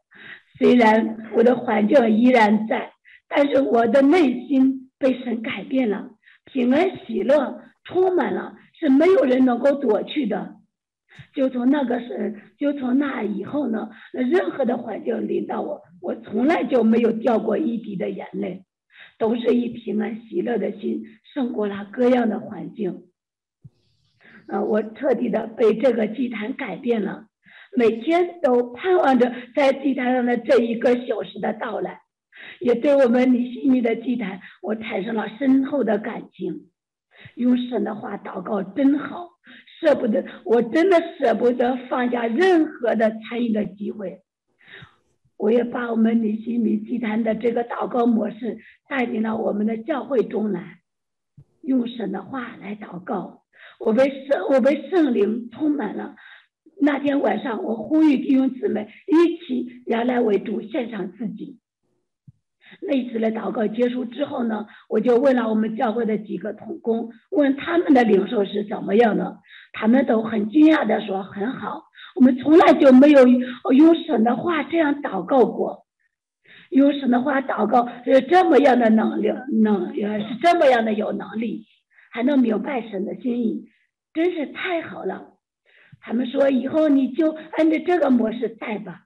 [0.58, 2.91] 虽然我的环境依然在，
[3.28, 6.12] 但是我的内心被神改变了，
[6.45, 10.56] 平安喜乐充满了，是没有人能够夺去的。
[11.34, 18.63] 就从那个时，就从那以后呢，任何的环境临到我，我从来就没有掉过一滴的眼泪。
[19.17, 23.04] 都是以平安喜乐的心胜过了各样的环境。
[24.48, 27.26] 呃，我彻底的被这个祭坛改变了，
[27.76, 32.02] 每天都盼望着在祭坛上的这一个小时的到来，
[32.60, 36.70] 也对我们李西米的祭坛，我产生了深厚的感情。
[37.36, 39.30] 用神的话祷告真好，
[39.80, 44.22] 舍不得，我真的舍不得放下任何的参与的机会。
[45.38, 50.82] 我也把我们李西米祭坛的这个祷告模式带进了我们的教会中来，
[51.62, 53.45] 用神的话来祷告。
[53.80, 56.16] 我被圣我被圣灵充满了。
[56.80, 61.60] 那天晚上，我呼吁弟兄姊妹一起原来为主献上自己。
[62.82, 69.38] 那次的祷告结束之后呢，我就问了我们教会的几个同工，问他们的领受是怎么样的，
[69.72, 71.84] 他们都很惊讶的说很好。
[72.16, 75.86] 我们从来就没有用神的话这样祷告过，
[76.72, 79.30] 用神的话祷告是这么样的能力，
[79.62, 81.66] 能是这么样的有能力，
[82.15, 83.67] 还能明白神的心意，
[84.13, 85.34] 真是太好了。
[85.99, 89.01] 他们说以后你就按照这个模式带吧，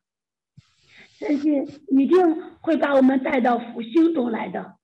[1.17, 2.19] 相信一定
[2.61, 4.75] 会把我们带到复兴中来的。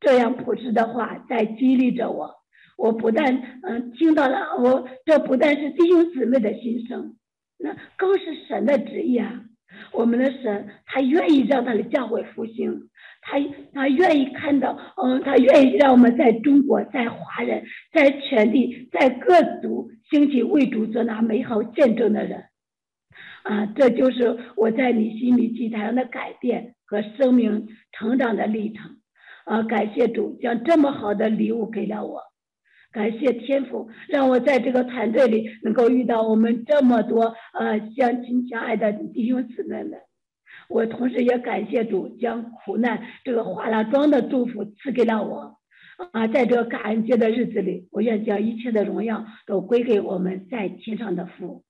[0.00, 2.36] 这样朴实的话在激励着我，
[2.78, 7.18] 我不但嗯听到了，我这不但是弟兄姊妹的心声。
[7.58, 9.44] 那更是神的旨意啊！
[9.92, 12.88] 我们的神，他愿意让他的教会复兴，
[13.20, 13.38] 他
[13.72, 22.44] 他愿意看到，嗯，他愿意让我们在中国，在华人，在全地，在各族兴起为主做那美好见证的人，
[23.42, 28.96] 啊，这就是我在尼西米祭坛上的改变和生命成长的历程，
[29.44, 32.31] 啊，感谢主将这么好的礼物给了我。
[32.92, 39.92] 感谢天父，让我在这个团队里能够遇到我们这么多呃相亲相爱的弟兄姊妹们。
[40.68, 45.58] 我同时也感谢主将苦难这个化了妆的祝福赐给了我。
[46.12, 51.64] 啊，在这感恩节的日子里，我愿将一切的荣耀都归给我们在天上的父。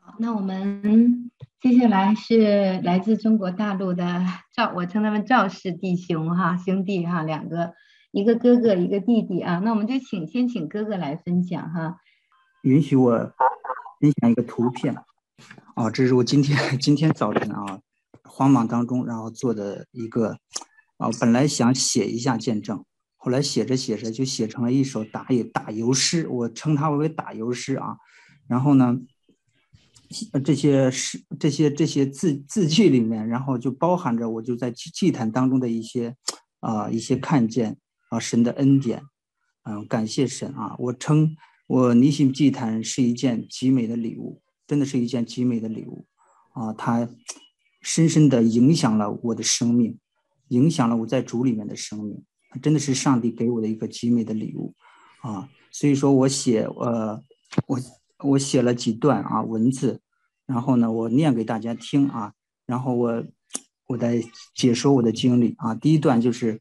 [0.00, 4.22] 好，那我们接下来是来自中国大陆的
[4.54, 7.72] 赵，我称他们赵氏弟兄哈，兄弟哈，两个。
[8.14, 11.96] 一个哥哥，一个弟弟啊，那我们就请先请哥哥来分享哈。
[12.62, 13.10] 允许我
[14.00, 14.94] 分享一个图片，
[15.74, 17.80] 哦，这是我今天 今天早晨啊，
[18.22, 20.38] 慌忙当中然后做的一个，
[20.96, 22.84] 啊，本来想写一下见证，
[23.16, 27.96] 后来写着写着就写成了一首打野打油诗，我称它为打油诗啊。
[28.46, 28.96] 然后呢，
[30.44, 36.14] 这些诗这些这些字字句里面，然后就包含着我就在祭坛当中的一些
[36.60, 37.76] 啊一些看见。
[38.14, 39.02] 啊，神的恩典，
[39.64, 40.76] 嗯，感谢神啊！
[40.78, 46.06] 我称我尼西祭坛是一件极美的礼物，真的是一件极美的礼物
[46.52, 46.72] 啊！
[46.74, 47.08] 它
[47.82, 49.98] 深深的影响了我的生命，
[50.48, 52.22] 影响了我在主里面的生命，
[52.62, 54.72] 真的是上帝给我的一个极美的礼物
[55.22, 55.48] 啊！
[55.72, 57.20] 所以说我写呃，
[57.66, 57.80] 我
[58.18, 60.00] 我写了几段啊文字，
[60.46, 62.32] 然后呢，我念给大家听啊，
[62.64, 63.24] 然后我
[63.88, 64.22] 我在
[64.54, 66.60] 解说我的经历啊，第一段就是。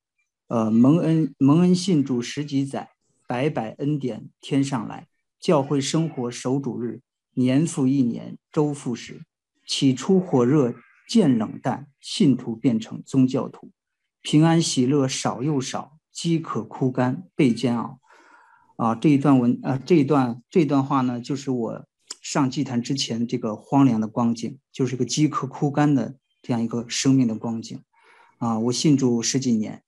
[0.53, 2.91] 呃，蒙恩蒙恩信主十几载，
[3.27, 5.07] 百百恩典天上来，
[5.39, 7.01] 教会生活守主日，
[7.33, 9.23] 年复一年，周复始。
[9.65, 10.75] 起初火热
[11.09, 13.71] 渐冷淡，信徒变成宗教徒，
[14.21, 17.99] 平安喜乐少又少，饥渴枯干倍煎熬。
[18.75, 21.85] 啊，这一段文啊，这一段这段话呢，就是我
[22.21, 27.81] 上祭坛之前这个荒凉的光景，就是一个饥渴枯干的这样一个生命的光景。
[28.37, 29.81] 啊，我信主十几年。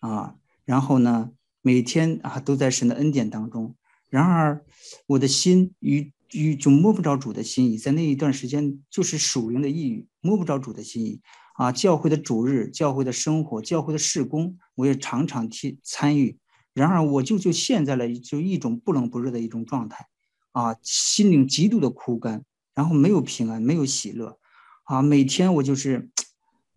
[0.00, 0.34] 啊，
[0.64, 1.30] 然后呢，
[1.62, 3.76] 每天啊都在神的恩典当中。
[4.08, 4.64] 然而，
[5.06, 11.20] 我的心与与就摸不着主的心意，在那一段时间就是属灵的抑郁，摸不着主的心意。
[11.54, 16.38] 啊，教会的主日、教会的生活、教会的事工，我也常常替参与。
[16.72, 20.06] 然而，我就就陷在了就一种不冷不热的一种状态。
[20.52, 24.38] 啊，心灵极度的枯干，然后没有平安，没有喜乐。
[24.84, 26.10] 啊，每天我就是，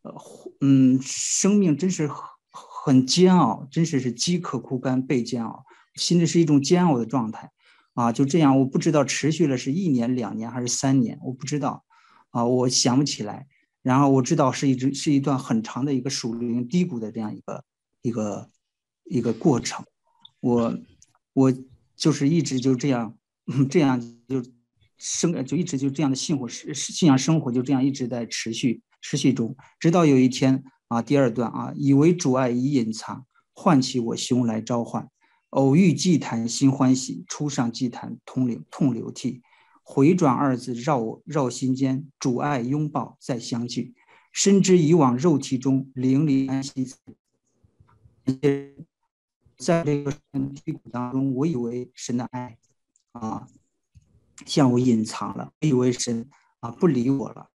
[0.01, 0.13] 呃，
[0.61, 2.09] 嗯，生命真是。
[2.85, 5.63] 很煎熬，真是是饥渴枯干倍煎熬。
[5.95, 7.49] 心里是一种煎熬的状态，
[7.93, 11.85] 啊，就这样，我不知道持续了是一年、两年还是三年，我不知道，
[12.31, 13.47] 啊，我想不起来。
[13.81, 17.63] 然后我知道是一直是一段很长的一个属灵低谷的这样一个
[18.01, 18.49] 一个
[19.05, 19.85] 一个过程，
[20.41, 20.77] 我
[21.31, 21.53] 我
[21.95, 23.17] 就是一直就这样
[23.69, 24.43] 这样就
[24.97, 35.09] 生就一直就这样的信活是信仰生活就这样一直在持续持续中，直到有一天啊，第二段啊，以为主爱已隐藏，唤起我胸来召唤，
[35.49, 39.41] 偶遇祭坛心欢喜，初上祭坛痛流痛流涕。
[39.81, 43.95] 回转二字绕我绕心间，主爱拥抱再相聚，
[44.31, 46.93] 深知以往肉体中淋漓安息。
[49.57, 50.13] 在这个
[50.63, 52.57] 低谷当中，我以为神的爱
[53.13, 53.47] 啊
[54.45, 56.29] 向我隐藏了，我以为神
[56.59, 57.49] 啊不理我了，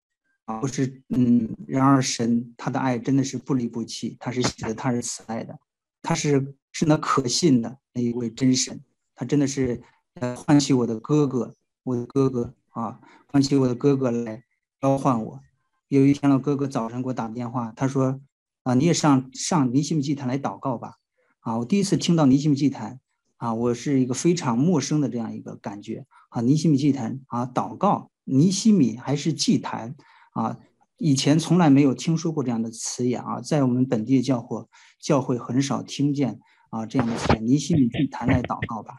[0.62, 5.60] 不是嗯，然而神他的爱真的是不离不弃，他是喜的，他是慈爱的，
[6.02, 8.80] 他是是那可信的那一位真神，
[9.14, 9.82] 他真的是
[10.16, 11.54] 呃唤起我的哥哥。
[11.84, 14.44] 我的哥哥啊，唤起我的哥哥来
[14.82, 15.40] 召唤我。
[15.88, 18.20] 有一天，我哥哥早上给我打电话，他说
[18.64, 20.96] ：“啊，你也上上尼西米祭坛来祷告吧。”
[21.40, 23.00] 啊，我第一次听到尼西米祭坛，
[23.38, 26.06] 啊，我是一个非常陌生的这样一个感觉。
[26.28, 29.96] 啊，尼西米祭坛啊，祷告，尼西米还是祭坛
[30.38, 30.58] 啊，
[30.98, 34.64] 以前从来没有听说过这样的词眼啊，在我们本地教会
[35.00, 37.46] 教会很少听见啊这样的词眼。
[37.48, 38.98] 尼西米祭坛来祷告吧。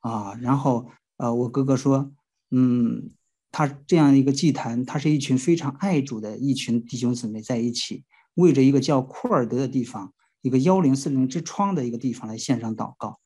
[0.00, 2.12] 啊，然后呃，我哥哥说。
[2.52, 3.10] 嗯，
[3.50, 13.18] 他这样一个祭坛，他是一群非常爱主的一群弟兄姊妹在一起，为着一个叫库尔德的地方，一个幺零四零之窗的一个地方来献上祷告。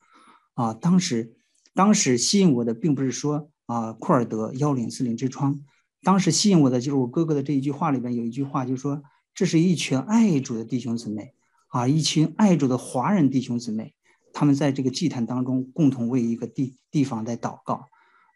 [0.55, 1.35] 啊，当时，
[1.75, 5.61] 当时吸引我的并不是说啊库尔德幺零四零之窗，
[6.03, 11.33] 当时吸引我的就是我哥哥的这一句话里边有一句话，就是说这是一群爱主的弟兄姊妹，
[11.67, 13.93] 啊，一群爱主的华人弟兄姊妹，
[14.33, 17.85] 他们在这个祭坛当中共同为一个地地方在祷告。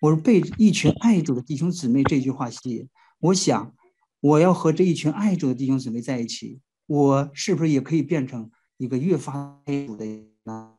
[0.02, 2.88] 我是被一群爱主的弟兄姊妹这句话吸引，
[3.20, 3.74] 我想，
[4.20, 10.74] 我要和这一群爱主的弟兄姊妹在一起，我是不是也可以变成一个越发爱主的人呢？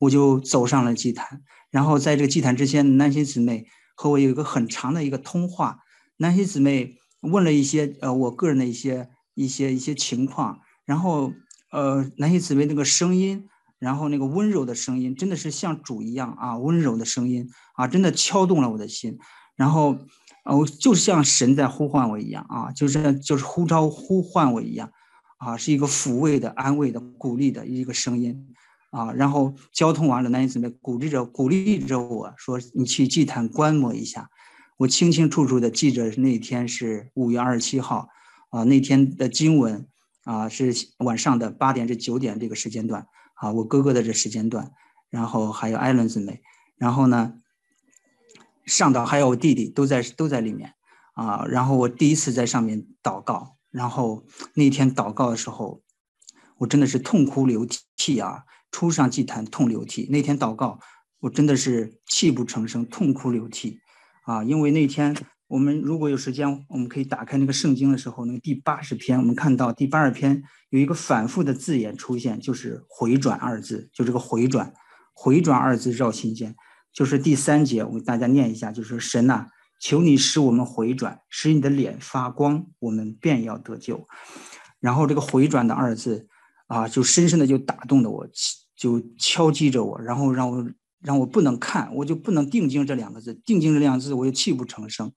[0.00, 3.66] 我就走上了祭坛，然后在这个祭坛之前，南希姊妹
[4.00, 5.80] 和我有一个很长的一个通话。
[6.16, 11.34] 南希姊妹问了一些呃我个人的一些一些一些情况，然后
[11.70, 13.46] 呃南希姊妹那个声音。
[13.78, 19.18] 然后那个温柔的声音，真的是像主一样啊，温柔的声音啊，真的敲动了我的心。
[19.56, 19.96] 然后，
[20.44, 24.90] 哦，就像神在呼唤我一样啊，就是就是呼召呼唤我一样
[25.38, 28.54] 啊，是一个抚慰的、安慰的、鼓励的一个声音
[28.90, 29.12] 啊。
[29.12, 34.30] 然后交通完了，男子们鼓励着鼓励着我说：“你去祭坛观摩一下。”
[34.78, 38.08] 我清清楚楚的记着那天是五月二十七号
[38.50, 39.86] 啊，那天的经文
[40.24, 43.06] 啊是晚上的八点至九点这个时间段。
[43.34, 44.70] 啊，我哥哥的这时间段，
[45.08, 46.42] 然后还有艾伦姊妹，
[46.76, 47.32] 然后呢，
[48.66, 50.74] 上岛还有我弟弟都在都在里面，
[51.14, 55.80] 啊，然后我第一次在上面祷告，然后那天祷告的时候，
[56.58, 60.06] 我真的是痛哭流涕啊，初上祭坛痛流涕。
[60.10, 60.78] 那天祷告，
[61.20, 63.80] 我真的是泣不成声，痛哭流涕，
[64.24, 65.16] 啊，因为那天。
[65.50, 74.72] 我们如果有时间，我们可以打开那个圣经的时候，那个第八十篇，我们看到第八十篇有一个反复的字眼出现，就是“回转”二字，就这个“回转
[75.12, 76.54] ”，“回转”二字绕心间，
[76.92, 79.46] 就是第三节，我给大家念一下，就是神呐，
[79.80, 84.06] 求你使我们回转，使你的脸发光，我们便要得救。
[84.78, 86.28] 然后这个“回转”的二字
[86.70, 88.24] 啊，就深深的就打动了我，
[88.76, 90.64] 就敲击着我，然后让我
[91.00, 95.10] 让我不能看，我就不能定睛这两个字，定睛这两个字，我就泣不成声。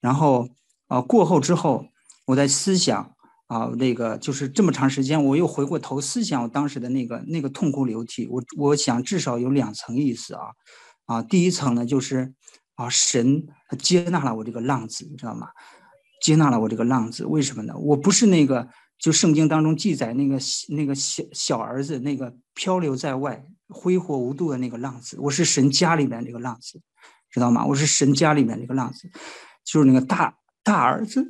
[0.00, 0.48] 然后
[0.86, 1.88] 啊，过后之后，
[2.26, 3.12] 我在思想
[3.48, 8.28] 啊，那个就是这么长时间，我又回过头思想我当时的那个那个痛哭流涕。
[8.28, 10.42] 我我想至少有两层意思啊，
[11.06, 12.32] 啊，第一层呢就是
[12.76, 13.44] 啊，神
[13.80, 15.48] 接纳了我这个浪子，你知道吗？
[16.22, 17.76] 接纳了我这个浪子，为什么呢？
[17.76, 26.80] 我不是那个就圣经当中记载那个那个小小儿子，那个漂流在外挥霍无度的那个浪子，我是神家里面这个浪子，
[27.30, 27.64] 知道吗？
[27.66, 29.10] 我是神家里面这个浪子。
[29.64, 31.26] 就是那个大大儿子，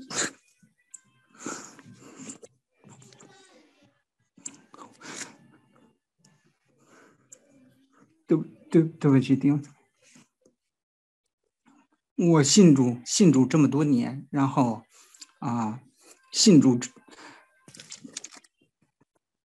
[8.26, 8.36] 对
[8.68, 9.64] 对对不起，丁。
[12.16, 14.82] 我信主信主这么多年，然后
[15.38, 15.80] 啊，
[16.32, 16.76] 信主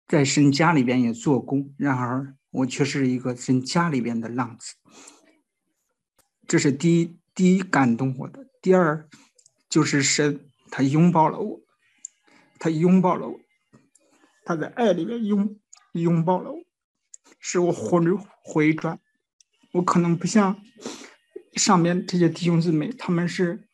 [0.09, 4.73] 在神家里边也做工，然而我却是一个神家里边的浪子。
[6.47, 8.47] 这是第一第一感动我的。
[8.59, 9.07] 第二，
[9.69, 11.61] 就是神，他拥抱了我，
[12.57, 13.39] 他拥抱了我，
[14.43, 15.59] 他在爱里面拥
[15.91, 16.57] 拥抱了我，
[17.39, 18.99] 使我魂回转。
[19.73, 20.59] 我可能不像
[21.53, 23.69] 上面这些弟兄姊妹，他们是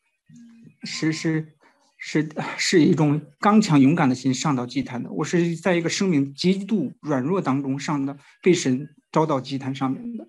[0.82, 1.55] 是是
[1.96, 5.10] 是是一种刚强勇敢的心上到祭坛的。
[5.10, 10.26] 我是在一个生命极度软弱当中上的，被神招到祭坛上面的。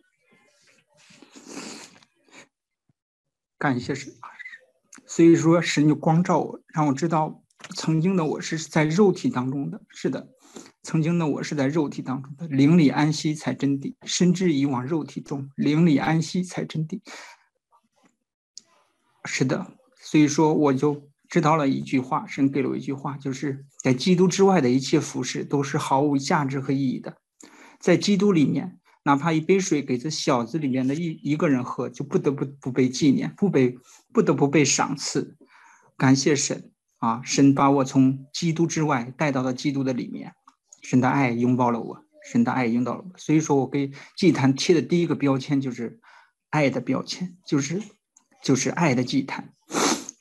[3.57, 4.13] 感谢神，
[5.05, 7.43] 所以说神就光照我，让我知道
[7.76, 9.82] 曾经的我是在肉体当中的。
[9.89, 10.30] 是的。
[10.84, 17.01] 曾经的我是在肉体当中的，灵里安息才真谛，深知以往肉体中，灵里安息才真谛。
[19.26, 27.17] 是的，所以说我就知道了一句话，神给了我一句话，就是在基督之外的一切服饰都是毫无价值和意义的。
[27.80, 33.78] 在基督里面，哪怕一杯水给这小子里面的一一个人喝，就不得不不被纪念，不被
[34.13, 35.38] 不得不被赏赐。
[35.97, 40.34] 感谢神啊，神把我从基督之外带到了基督的里面。
[40.82, 45.99] 神的爱拥抱了我，神的爱拥抱了我，所以说我给祭坛贴的第一个标签就是
[46.49, 47.82] 爱的标签，就是
[48.43, 49.53] 就是爱的祭坛。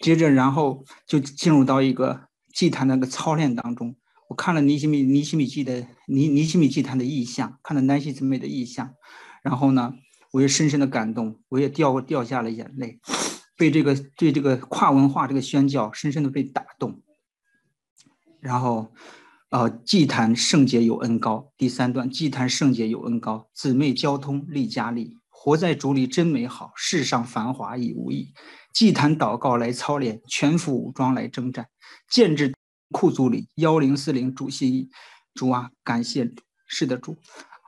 [0.07, 3.97] 接着，然后就进入到一个祭坛那个操练当中。
[4.29, 8.95] 我看了尼西米尼西米记的尼尼西米祭坛的意象，看了南希姊妹的意象，
[9.43, 9.95] 然后呢，
[10.31, 13.01] 我也深深的感动，我也掉掉下了眼泪，
[13.57, 17.03] 被这个对这个跨文化这个宣教深深的被打动，
[18.39, 18.93] 然后。
[19.49, 28.35] 呃，祭坛圣洁有恩高，第三段，祭坛圣洁有恩高，姊妹交通力加力，活在主里真美好，世上繁华已无益。
[28.77, 31.67] 祭坛祷告来操练，全副武装来征战，
[32.11, 32.55] 建制
[32.91, 34.91] 库组里幺零四零主心，
[35.33, 36.31] 主啊，感谢，
[36.69, 37.17] 是的主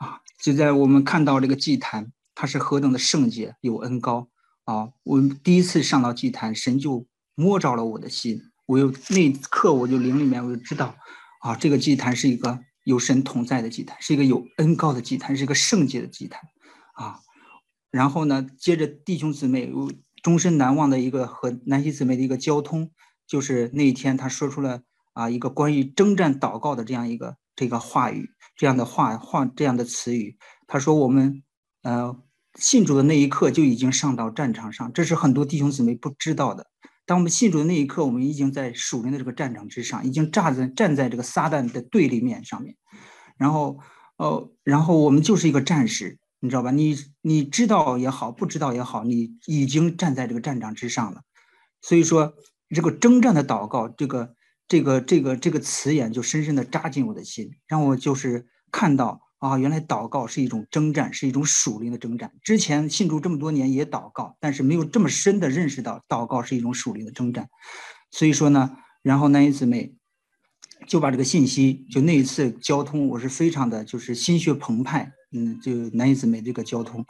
[0.01, 4.29] 啊，就在我们看到这个祭坛，它是何等的圣洁有恩高
[4.65, 4.91] 啊！
[5.03, 10.95] 我第一次上到祭坛，神就摸着了我的心，我又那一刻我就灵里面我就知道。
[11.41, 16.43] 啊，这个祭坛是一个有神同在的祭坛，是一个有恩高的祭坛，是一个圣洁的祭坛，
[16.93, 17.21] 啊，
[17.91, 19.91] 然后呢，接着弟兄姊妹，又
[20.29, 22.91] 终身难忘的一个和南希姊妹的一个交通，
[23.27, 24.83] 就是那一天他说出了
[25.15, 31.43] 啊一个关于征战祷告的这样一个这个话语，这样的话话这样的词语，他说我们
[31.83, 32.15] 呃
[32.57, 36.67] 信主的那一刻就已经上到战场上，这是很多弟兄姊妹不知道的。
[37.07, 42.77] 当我们信主的那一刻，我们已经在属灵的这个战场之上，已经站在站在这个撒旦的对立面上面，
[43.39, 43.79] 然后，
[44.19, 46.71] 呃，然后我们就是一个战士，你知道吧？
[46.71, 51.23] 你你知道也好，不知道也好，你已经站在这个战场之上了。
[51.83, 52.35] 所以说，
[52.75, 54.35] 这个征战的祷告，这个
[54.67, 59.23] 这个这个这个词眼就深深的扎进我的心，让我就是看到。
[59.41, 62.33] 啊，原来祷告是一种征战，是一种属灵的征战。
[62.43, 67.49] 之前信主这么多年也祷告，但是没有这么深的认识到祷告是一种属灵的征战。
[68.11, 69.95] 所以说呢，然后南一姊妹
[70.89, 75.13] 就把这个信息，就那一次交通，我是非常的就是心血澎湃。
[75.33, 77.05] 嗯，就南一姊妹这个交通，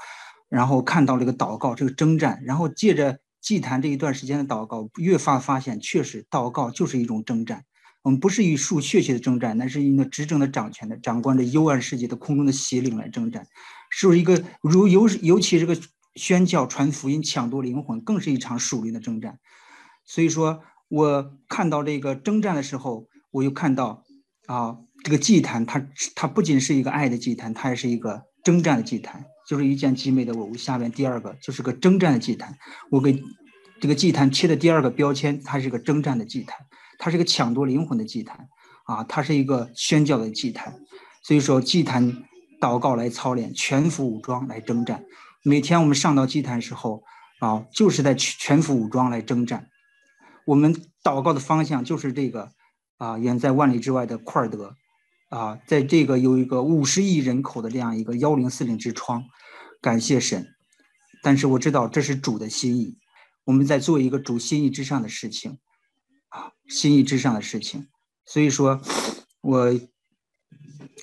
[0.48, 7.64] 然后看到这个祷告这个征战，然后借着祭坛这一段时间的祷告，越发发现确实祷告就是一种征战。
[8.02, 13.46] 我们不是与树血血的征战，那是与那执政的、掌权的、掌管着幽暗世界的空中的邪灵来征战，
[13.90, 15.76] 是一个如尤尤其这个
[16.14, 19.38] 宣教、传福音、抢夺灵魂，更是一场属灵的征战。
[20.04, 24.04] 所以说，我看到这个征战的时候，我又看到
[24.46, 30.56] 啊，这个祭坛，它它不仅是一个爱的祭坛，它也是一个征战的祭坛，就是一件极美的我。
[30.56, 32.56] 下面第二个就是个征战的祭坛，
[32.90, 33.22] 我给
[33.80, 36.56] 这个祭坛贴的第二个标签，它是个征战的祭坛。
[37.00, 38.48] 它是一个抢夺灵魂的祭坛，
[38.86, 40.74] 啊，它是一个宣教的祭坛，
[41.22, 42.24] 所以说祭坛
[42.60, 45.04] 祷告来操练，全副武装来征战。
[45.44, 47.04] 每天我们上到祭坛时候，
[47.38, 49.68] 啊，就是在全副武装来征战。
[50.44, 50.74] 我们
[51.04, 52.50] 祷告的方向就是这个，
[52.96, 54.74] 啊，远在万里之外的库尔德，
[55.28, 59.24] 啊，在这个有一个五十亿人口的这样一个幺零四零之窗，
[59.80, 60.46] 感谢神。
[61.22, 62.98] 但是我知道这是主的心意，
[63.44, 65.58] 我们在做一个主心意之上的事情。
[66.30, 67.88] 啊，心意之上的事情，
[68.26, 68.82] 所以说，
[69.40, 69.80] 我，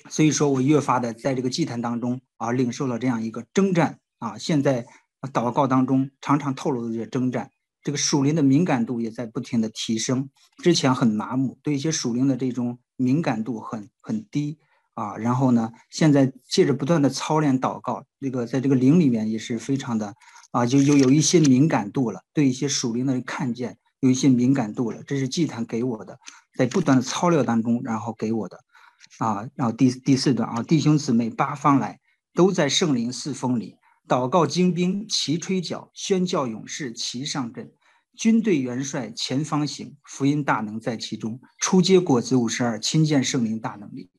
[0.08, 4.38] 所以说我越发的在这个祭坛当中啊，领受了这样一个征战啊。
[4.38, 4.86] 现在
[5.32, 7.50] 祷告当中常常透露的这些征战，
[7.82, 10.30] 这个属灵的敏感度也在不停的提升。
[10.62, 14.58] 之前很麻木，对一些属灵的这种敏感度很很低
[14.94, 15.16] 啊。
[15.16, 20.14] 然后呢，现在借着不断的操练祷告，这个在这个灵里面也是非常的
[20.50, 23.78] 啊，就有有一些敏感度了，对一些属灵的人看见。
[24.00, 26.18] 有一些敏感度了，这是祭坛给我的，
[26.54, 28.62] 在不断的操练当中，然后给我的，
[29.18, 31.98] 啊，然后第第四段啊，弟兄姊妹八方来，
[32.34, 37.72] 都在圣灵四风里，祷告精兵齐吹角，宣教勇士齐上阵，
[38.16, 44.10] 军队元帅前方行，福音大能在其中，初结果子五十二，亲见圣灵大能力，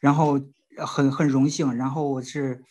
[0.00, 0.40] 然后
[0.84, 1.74] 很很荣幸。
[1.74, 2.62] 然后我是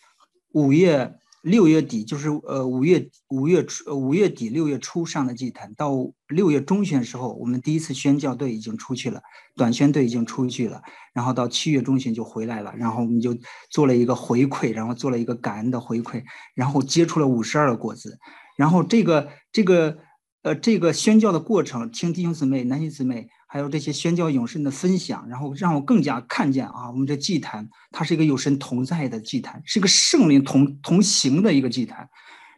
[0.52, 1.16] 五月。
[1.42, 5.92] 六月底就是呃五月五月初五月底六月初上的祭坛，到
[6.26, 9.22] 六月中旬的时候，我们第一次宣教队已经出去了，
[9.54, 10.82] 短宣队已经出去了，
[11.14, 13.38] 然后到七月中旬就回来了，然后我们就
[13.70, 16.24] 做了一个回馈，然后做了一个感恩的回馈，
[16.56, 18.18] 然后结出了五十二个果子，
[18.56, 19.96] 然后这个这个
[20.42, 23.28] 呃这个宣教的过程，听弟兄姊妹、男性姊妹。
[23.50, 32.06] 还有这些宣教勇士的分享，然后让我更加看见啊，我们这祭坛它是一个有神同在的祭坛，是个圣灵同同行的一个祭坛，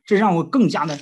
[0.04, 0.98] 这让我更加的、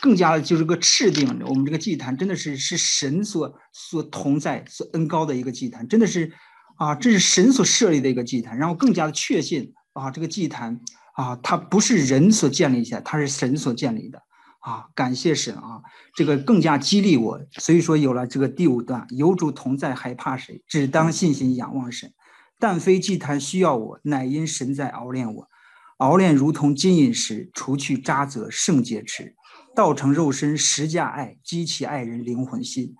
[0.00, 6.32] 更加的就是个确定，我们这个祭坛真的是是神所所同在、所恩高的一个祭坛，真的是
[6.74, 10.80] 啊，这是神所设立的一个祭坛，让我更加的确信啊，这个祭坛
[11.14, 14.20] 啊，它不是人所建立起来，它是神所建立的。
[14.60, 15.82] 啊，感谢神啊，
[16.14, 17.40] 这个更加激励我。
[17.58, 20.62] 所以说有了这个第五段，有主同在，还怕谁？
[20.66, 22.12] 只当信心仰望神。
[22.58, 25.48] 但非祭坛需要我，乃因神在熬炼我。
[25.96, 29.34] 熬炼如同金银石，除去渣滓，圣洁池，
[29.74, 32.94] 道成肉身，实架爱，激起爱人灵魂心。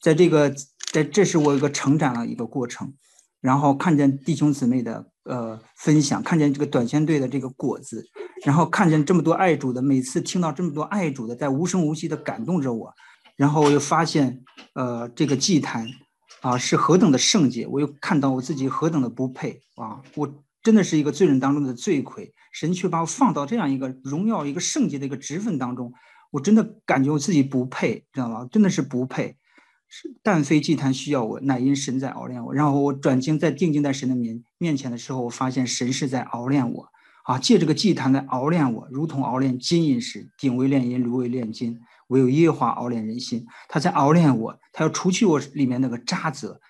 [0.00, 0.54] 在这个，
[0.92, 2.94] 在这是我一个成长的一个过程。
[3.40, 8.04] 然后看见弟兄姊妹的呃分享，看见这个短宣队的这个果子，
[8.44, 12.92] 然后看见这么多爱主的，每次听到这么多爱主的，在无声无息的感动着我，
[13.36, 14.42] 然后我又发现，
[14.74, 15.86] 呃，这个祭坛
[16.40, 20.00] 啊是何等的圣洁，我又看到我自己何等的不配啊！
[20.14, 25.92] 我真的是一个罪人当中的罪魁，神却把我放到这样一个荣耀、一个圣洁的一个职分当中，
[26.30, 28.48] 我真的感觉我自己不配，知道吗？
[28.50, 29.36] 真的是不配。
[29.92, 32.54] 是，但非祭坛需要我，乃因神在熬炼我。
[32.54, 36.88] 然后我转经在定睛在神的面面前的时候，我发现神是在熬炼我，
[37.24, 43.44] 啊，借这个祭坛来熬炼我，如同熬炼金银时，鼎为炼银，炉为炼金，唯有耶和华熬炼人心。
[43.68, 46.60] 他在熬炼我，他要除去我里面那个渣滓，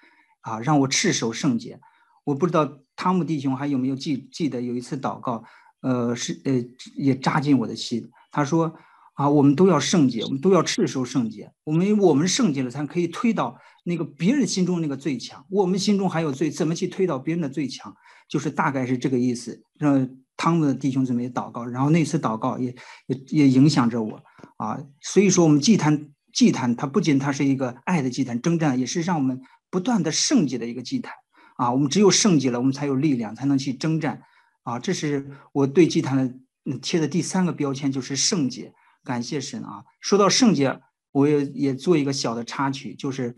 [0.41, 1.79] 啊，让我赤手圣洁。
[2.25, 5.45] 我不知道汤姆弟兄还有没有记记得有一次祷告，
[5.83, 6.65] 呃，是呃
[6.97, 8.11] 也扎进我的心。
[8.33, 8.75] 他说。
[9.21, 11.53] 啊，我们都要圣洁，我们都要赤手圣洁。
[11.65, 13.55] 我们我们圣洁了，才可以推倒
[13.85, 15.45] 那个别人心中那个最强。
[15.51, 17.95] 我们心中还有罪，怎么去推倒别人的最强？
[18.31, 19.63] 就是大概是这个意思。
[19.79, 20.09] 让
[20.39, 22.75] 汤姆的弟兄姊妹祷告，然后那次祷告也
[23.09, 24.23] 也也影响着我
[24.57, 24.81] 啊。
[25.03, 31.13] 所以说，我们祭坛祭坛，它不仅它是一个爱的祭坛，征战也是让我们不断的圣洁的一个祭坛
[31.59, 31.71] 啊。
[31.71, 34.23] 我们只有圣洁了，我们才有力量，才能去征战
[34.63, 34.79] 啊。
[34.79, 38.73] 这是我对祭坛的贴的第三个标签，就是圣洁。
[39.05, 39.85] 感谢神啊！
[40.01, 40.81] 说到圣洁，
[41.13, 43.35] 我也也做一个小的插曲，就是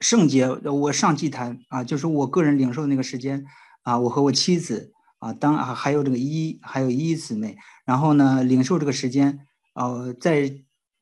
[0.00, 0.48] 圣洁。
[0.48, 3.46] 我上祭坛啊，就是我个人领受的那个时间
[3.82, 10.52] 啊，我和我妻子啊，当啊还有这个一还有一姊妹，然后呢领受这个时间，呃，在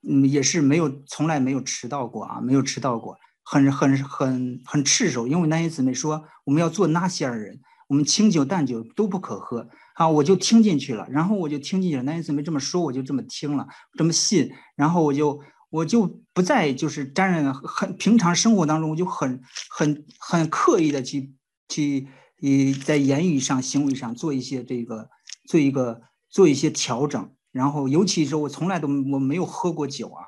[0.09, 9.69] 嗯也是没有从来没有迟到过啊，没有迟到过，很很很很赤手，因为那些姊妹说我们要做那些人，我们清酒淡酒都不可喝。
[9.95, 12.05] 啊，我就听进去了，然后我就听进去了。
[12.05, 21.35] 那一次没这么说，我就这么听了，这么信，然后我就我就不再就是沾染很平常生活当中，我就很很很刻意的去
[21.69, 22.07] 去
[22.39, 25.11] 以在言语上、行为上做一些这个
[25.49, 27.33] 做一个做一些调整。
[27.51, 30.23] 然后尤其是我从来都我没有喝过酒啊，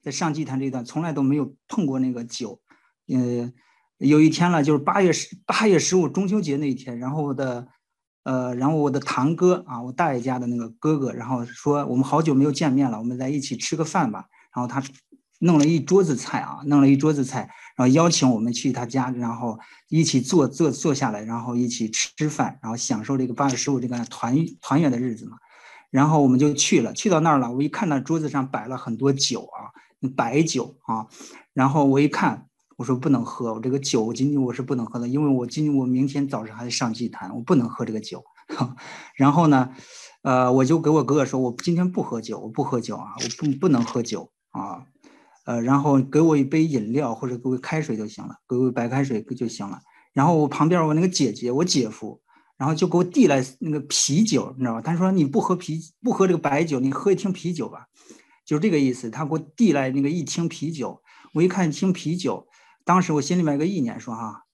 [0.00, 2.60] 在上祭坛这一段从来都没有碰过那个酒。
[3.08, 3.52] 嗯，
[3.98, 7.68] 有一天了，就是八月十八月十五中秋节那一天，然后我的。
[8.24, 14.26] 呃，然后我的堂哥啊，我大爷家的那个哥哥，然后说我们好久没有见面了，我们在一起吃个饭吧。
[14.54, 14.82] 然后他
[15.38, 25.38] 弄了一桌子菜啊，弄了一桌子菜，然后邀请我们去他家，然后一起坐坐坐下来，然后一起吃饭，然后享受这个八月十五这个团团圆的日子嘛。
[25.90, 29.72] 然后我们就去了，去到那儿了，我一看到桌子上摆了很多酒啊，
[30.14, 31.06] 白酒啊，
[31.54, 32.47] 然后我一看。
[32.78, 38.22] 我说不能喝，我这个酒今天我是不能喝的，因为我今天我明天早上还得上祭坛，我不能喝这个酒。
[39.16, 39.68] 然后呢，
[40.22, 44.86] 呃，我就给我哥哥说，我今天不喝酒，我不喝酒啊，我不不能喝酒啊。
[45.44, 49.80] 呃，然后给我一杯饮料或者给我开水就行了，给我白开水就行了。
[50.12, 52.20] 然后我旁边我那个姐姐，我姐夫，
[52.56, 54.80] 然后就给我递来那个啤酒，你知道吧？
[54.80, 57.86] 他说你不喝啤不喝这个白酒，你喝一听啤酒吧，
[58.46, 59.10] 就是这个意思。
[59.10, 61.02] 他给我递来那个一听啤酒，
[61.34, 62.46] 我一看一听啤酒。
[62.88, 64.44] 当时我心里面有个意念，说哈，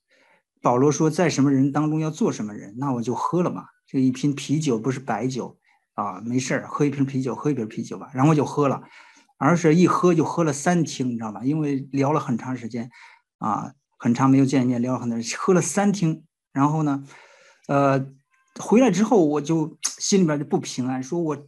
[0.61, 3.67] 保罗说在什么人当中要做什么人，那我就喝了嘛。
[3.87, 5.57] 这一瓶啤酒不是白酒
[5.93, 8.11] 啊，没事儿，喝一瓶啤酒，喝一瓶啤酒吧。
[8.13, 8.83] 然后我就喝了，
[9.39, 11.45] 而是一喝就喝了三听，你知道吗？
[11.45, 12.91] 因为聊了很长时间，
[13.39, 16.25] 啊，很长没有见面，聊了很多，喝了三听。
[16.53, 17.05] 然后呢，
[17.69, 18.05] 呃，
[18.59, 21.47] 回来之后我就心里边就不平安，说我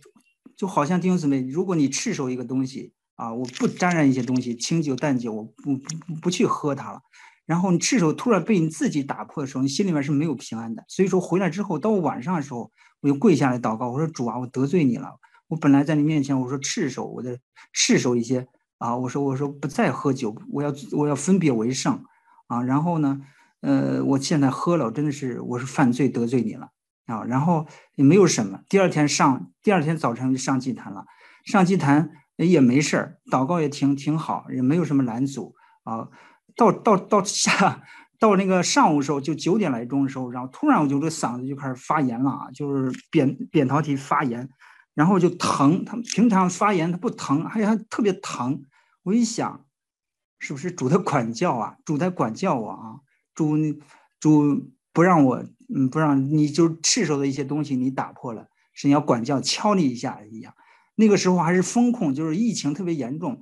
[0.57, 2.93] 就好像弟兄姊妹，如果你赤手一个东西。
[3.16, 7.00] 啊，我不沾染一些东西，清酒淡酒，我不不不去喝它了。
[7.44, 10.84] 然后你赤手突然被你自己打破的时候，你心里面是没有平安的。
[10.88, 15.14] 所以说回来之后，到晚上的时候，我就跪下来祷告，我说主啊，我得罪你了。
[15.48, 17.38] 我本来在你面前，我说赤手，我的
[17.72, 18.48] 赤手一些
[18.78, 22.02] 啊，我说我说不再喝酒，我要我要分别为圣
[22.48, 22.62] 啊。
[22.62, 23.20] 然后呢，
[23.60, 26.70] 呃，我现在喝了，真的是我是犯罪得罪你了
[27.06, 27.22] 啊。
[27.22, 31.04] 然后也没有什么，第二天上第二天早晨就上祭坛了，
[31.44, 36.09] 上祭坛也没事儿，祷告也挺挺好，也没有什么拦阻啊。
[36.55, 37.82] 到到到下
[38.18, 44.49] 到那个上午的时候，就九点来钟的时候，然后突然我就这嗓子就开始发炎了啊，就是扁扁桃体发炎，
[44.95, 45.84] 然后就疼。
[45.84, 48.62] 他们平常发炎他不疼，还还特别疼。
[49.03, 49.64] 我一想，
[50.39, 51.76] 是不是主的管教啊？
[51.84, 53.01] 主在管教我啊？
[53.34, 53.57] 主
[54.18, 60.55] 主不让我，嗯，不让你就赤手的一些东西你打破了，是你要管教敲你一下一样。
[60.97, 63.40] 那个时候还是封控，就是疫情特别严重。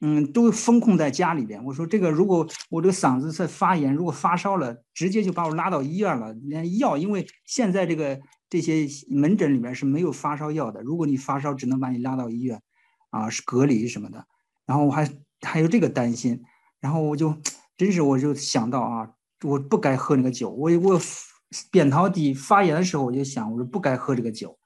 [0.00, 1.64] 嗯，都封控在家里边。
[1.64, 6.32] 我说这个，如果我这个嗓子在发炎，如果发烧了，直接就把我拉到医院了。
[6.42, 8.20] 连药，因为现在这个
[8.50, 10.82] 这些门诊里面是没有发烧药的。
[10.82, 12.60] 如果你发烧，只能把你拉到医院，
[13.10, 14.26] 啊，是隔离什么的。
[14.66, 16.42] 然后我还还有这个担心。
[16.80, 17.34] 然后我就
[17.78, 19.08] 真是我就想到啊，
[19.42, 20.50] 我不该喝那个酒。
[20.50, 21.00] 我我
[21.70, 24.58] 扁桃体发炎的时候，我就想，我说不该喝这个酒。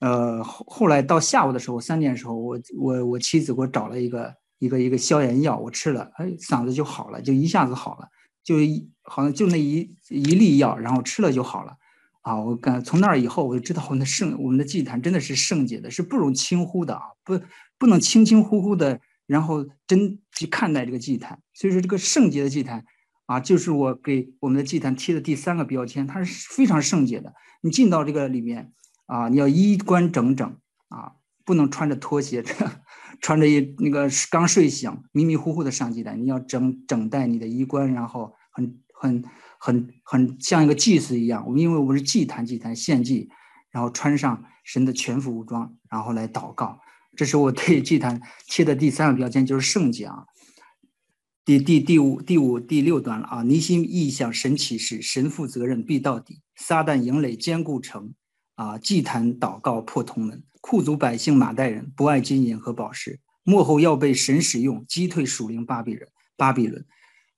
[0.00, 8.08] 呃，后后来到下午的时候，三点的时候，我我我妻子给我找了一个一个一个消炎药，我吃了，哎，嗓子就好了，就一下子好了，
[8.42, 11.76] 就一好像就那一一粒药，然后吃了就好了，
[12.22, 17.38] 啊，我感从那儿以后我就知道我们的圣我们的祭坛真的是圣洁的，是不容轻忽的啊，不
[17.78, 22.86] 不能轻轻忽忽的，然后真去看待这个祭坛，所以说这个圣洁的祭坛
[23.26, 28.72] 啊，就是我给我们的祭坛贴的第三个标签，它是非常圣洁的，你进到这个里面。
[29.10, 30.56] 啊，你要衣冠整整
[30.88, 31.10] 啊，
[31.44, 32.44] 不能穿着拖鞋，
[33.20, 36.22] 穿着一那个刚睡醒、迷迷糊糊的上祭坛。
[36.22, 39.24] 你要整整待你的衣冠，然后很很
[39.58, 41.44] 很很像一个祭司一样。
[41.44, 43.28] 我们因为我们是祭坛，祭坛献祭，
[43.72, 46.78] 然后穿上神的全副武装，然后来祷告。
[47.16, 50.26] 这是我对祭坛贴的第三个标签，就是圣洁啊。
[51.44, 58.14] 第第第五第五第六段了啊，尼心意向神起誓，神负责任必到底，撒旦营垒坚固城。
[58.60, 58.76] 啊！
[58.76, 66.06] 祭坛祷告破铜门，库族百姓马代人不爱金银和宝石，幕后要被神使用，击退属灵巴比伦。
[66.36, 66.84] 巴比伦，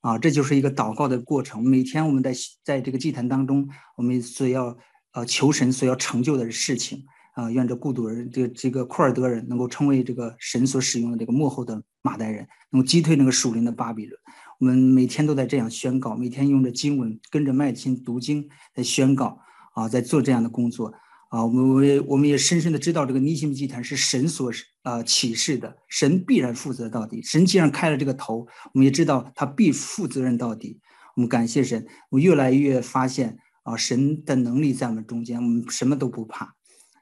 [0.01, 1.63] 啊，这就是一个祷告的过程。
[1.63, 4.77] 每天我们在在这个祭坛当中，我们所要
[5.13, 7.05] 呃求神所要成就的事情
[7.35, 14.21] 啊，愿这孤独人这这个库尔德人能够成为这个神所使用的这个幕后的马代人，能够击退那个属灵的巴比伦。
[14.59, 19.41] 我们每天都在这样宣告，每天用着经文跟着麦青读经在宣告
[19.75, 20.93] 啊，在做这样的工作。
[21.33, 24.53] 啊，我们我也我们也深深的知道，这个尼西米祭坛是神所
[24.83, 27.23] 啊启示的，神必然负责到底。
[27.23, 30.79] 神既然开了这个头，我们也知道他必负责任到底。
[31.17, 36.55] 我们感谢神，我越来越发现啊，神的能力在我们中间，我们什么都不怕。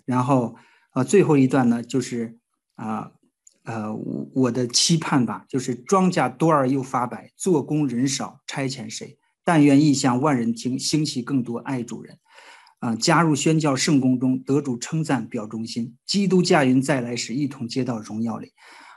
[0.05, 0.55] 然后
[0.93, 2.39] 啊，最后一段呢，就是
[2.77, 3.11] 啊
[3.65, 9.19] 呃，我我的期盼吧，就是庄稼多而又发白，做工人少，差遣谁？
[9.43, 12.17] 但愿异象万人听，兴起更多爱主人。
[12.81, 15.97] 啊，加入宣教圣工中，得主称赞表忠心。
[16.07, 18.53] 基督驾云再来时，一同接到荣耀里。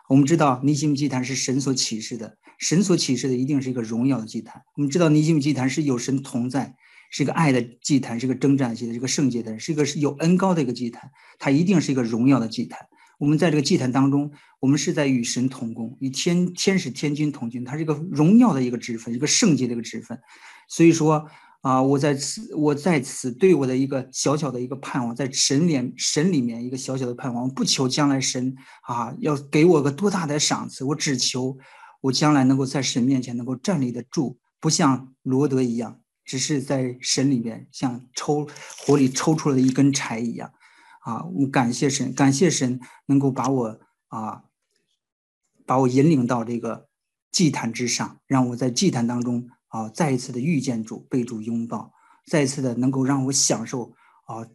[0.08, 4.62] 我们知道尼西米祭坛是神所启示的，神所启示的一定是一个荣耀的祭坛。
[4.78, 6.76] 我们知道尼西米祭坛是有神同在，
[7.12, 11.12] 是一个爱的祭坛，是一个征战系的，是一个圣洁的，是一个是有恩高的一个祭坛。
[11.38, 12.80] 它一定是一个荣耀的祭坛。
[13.20, 14.32] 我们在这个祭坛当中，
[14.62, 20.18] 我们是在与神同工，与天天使天君同军，它是一个荣耀的一个职分，一个圣洁的一个职分。
[20.70, 21.28] 所以说。
[21.64, 31.58] 啊，我在此，我在此对我的一个小小的一个盼望，在神里神里面一个小小的盼望，不求将来神啊要给我个多大的赏赐，我只求
[32.02, 38.46] 我将来能够在神面前能够站立得住，不像罗德一样，只是在神里面像抽
[38.86, 40.52] 火里抽出来的一根柴一样。
[41.06, 44.44] 啊，我感谢神，感谢神能够把我啊，
[45.66, 46.90] 把我引领到这个
[47.32, 49.48] 祭坛之上，让我在祭坛当中。
[49.74, 51.92] 啊，再一次的遇见主，被主拥抱，
[52.28, 53.92] 再一次的能够让我享受
[54.28, 54.46] 啊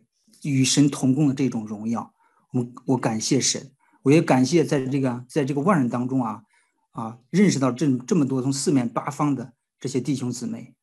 [0.45, 2.15] 与神同工的这种荣耀。
[2.53, 3.73] 我我感谢神，
[4.05, 6.43] 我也感谢在这个在这个万人当中啊
[6.93, 10.77] 啊认识到这这么多从四面八方的这些弟兄姊妹，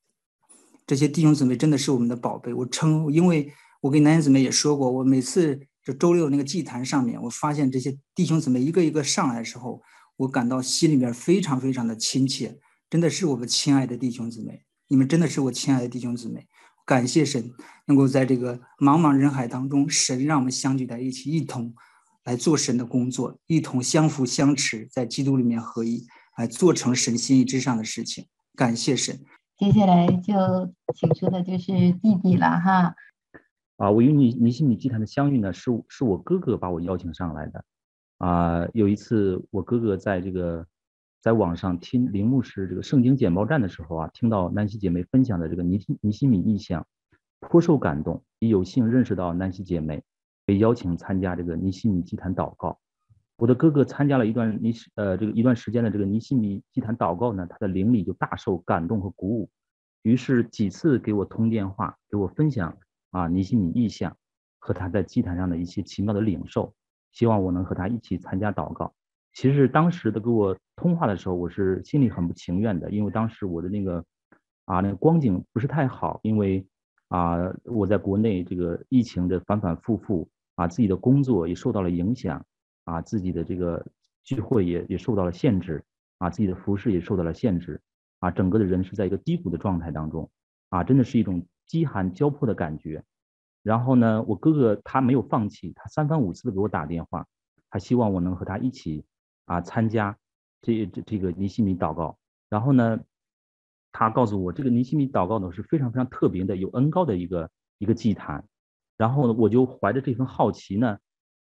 [0.85, 2.53] 这些弟兄姊妹真的是我们的宝贝。
[2.53, 9.81] 我称，因为我跟男姊妹也说过，我每次这周六那个祭坛上面，我发现这些弟兄姊妹一个一个上来的时候，
[10.17, 12.59] 我感到心里面非常非常的亲切。
[12.89, 16.47] 真的是我们亲爱的弟兄姊妹，你们真的是我亲爱的弟兄姊妹。
[16.85, 17.51] 感谢神
[17.87, 21.73] 能够在这个茫茫人海当中，神让我们相聚在一起，一同
[22.25, 26.05] 来做神的工作，一同相扶相持，在基督里面合一，
[26.37, 28.27] 来做成神心意之上的事情。
[28.55, 29.19] 感谢神。
[29.57, 30.33] 接下来就
[30.93, 32.93] 请出的就是弟弟了哈。
[33.77, 37.65] 啊，我与尼尼西米祭坛的相遇呢，是是我哥哥把我邀请上来的。
[38.19, 40.67] 啊，有一次我哥哥在这个
[41.25, 46.85] 在网上听林牧师这个圣经简报站的时候啊，听到南希姐妹分享的这个尼西尼西米异象，
[47.39, 50.03] 颇受感动，也有幸认识到南希姐妹，
[50.45, 52.77] 被邀请参加这个尼西米祭坛祷告。
[53.37, 59.49] 我的哥哥参加了一段尼西呃这个一段时间的这个尼西米祭坛祷告呢，他的灵里就大受感动和鼓舞，
[60.03, 62.77] 于是几次给我通电话，给我分享
[63.09, 64.15] 啊尼西米异象
[64.59, 66.75] 和他在祭坛上的一些奇妙的领受，
[67.11, 68.93] 希望我能和他一起参加祷告。
[69.35, 74.03] 其实当时的给我通话的时候，我是心里很不情愿的，因为当时我的那个
[74.65, 76.65] 啊那个光景不是太好，因为
[77.09, 82.43] 啊我在国内这个疫情的反反复复啊，自己的工作也受到了影响。
[82.85, 83.83] 啊，自己的这个
[84.23, 85.83] 聚会也也受到了限制，
[86.19, 87.81] 啊，自己的服饰也受到了限制，
[88.19, 90.29] 啊，整个的人是在一个低谷的状态当中，
[90.69, 93.03] 啊，真的是一种饥寒交迫的感觉。
[93.63, 97.25] 然后呢，我哥哥他没有放弃，他三番五次的给我打电话，
[97.71, 99.03] 他希望我能和他一起
[99.45, 100.17] 啊参加
[100.61, 102.17] 这这这个尼西米祷告。
[102.49, 102.99] 然后呢，
[103.91, 108.45] 他告诉我，这个尼西米祷告呢是非常非常特别的，有恩膏的一个一个祭坛。
[108.97, 110.97] 然后呢，我就怀着这份好奇呢。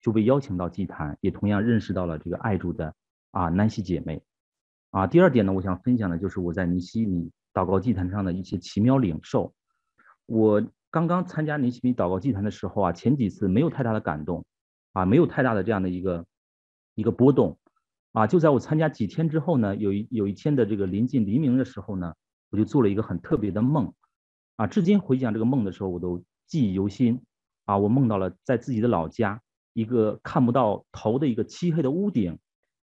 [0.02, 2.94] 就被邀请到祭坛，也同样认识到了这个爱主的
[3.32, 4.22] 啊南希姐妹，
[4.92, 9.52] 啊，第二点呢，我想分享的就是我在尼西米祷告祭坛上的一些奇妙领受。
[10.24, 14.42] 我刚刚参加尼西米祷告祭坛的时候啊，前几次没有太大的感动，
[14.94, 16.24] 啊，没有太大的这样的一个
[16.94, 17.58] 一个波动，
[18.12, 22.14] 啊，就在我参加几天之后呢，有一有一天的这个临近黎明的时候呢，
[22.50, 23.92] 我就做了一个很特别的梦，
[24.56, 27.22] 啊，至今回想这个梦的时候，我都记忆犹新，
[27.66, 29.40] 啊，我梦到了在自己的老家。
[29.72, 32.40] 一个看不到头的一个漆黑的屋顶，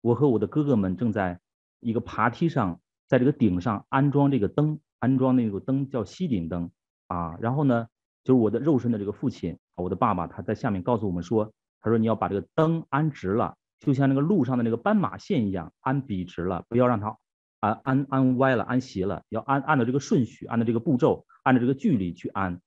[0.01, 1.39] 我和我的哥哥们正在
[1.80, 6.72] 一个爬梯上，在这个顶上安装这个灯，安装那个灯叫吸顶灯
[7.05, 7.38] 啊。
[7.39, 7.88] 然后呢，
[8.24, 17.17] 就是我的肉身的这个父亲，我的爸爸，他在下面告诉我们说，他说你要把这个灯安直了，就像那个路上的那个斑马线一样，安笔直了，不要让它
[17.59, 22.61] 安安安歪了，安斜了，要按按照这个顺序，按照这个步骤，按照这个距离去安。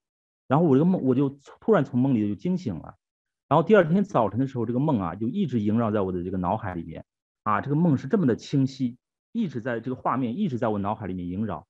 [0.48, 2.96] 然后我这个梦，我就突然从梦里就惊醒了。
[3.48, 7.04] 然后第二天早晨的时候，这个梦啊就一直萦绕在我的这个脑海里面，
[7.44, 8.98] 啊，这个梦是这么的清晰，
[9.30, 11.66] 一直在这个画面一直在我脑海里面萦绕。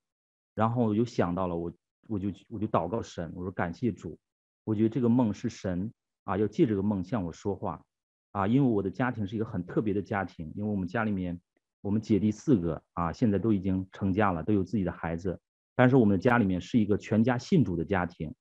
[0.55, 1.73] 然后我就想到了我，
[2.09, 4.19] 我就我就祷告神，我说感谢主，
[4.65, 5.93] 我觉得这个梦是神
[6.25, 7.83] 啊，要借这个梦向我说话，
[8.35, 11.41] 啊，因为我的家庭是一个很特别的家庭，因为我们家里面
[11.81, 15.41] 我们姐弟四个啊，现在都已经成家了，都有自己的孩子，
[15.75, 18.35] 但是我们的家里面是一个全家信主的家庭，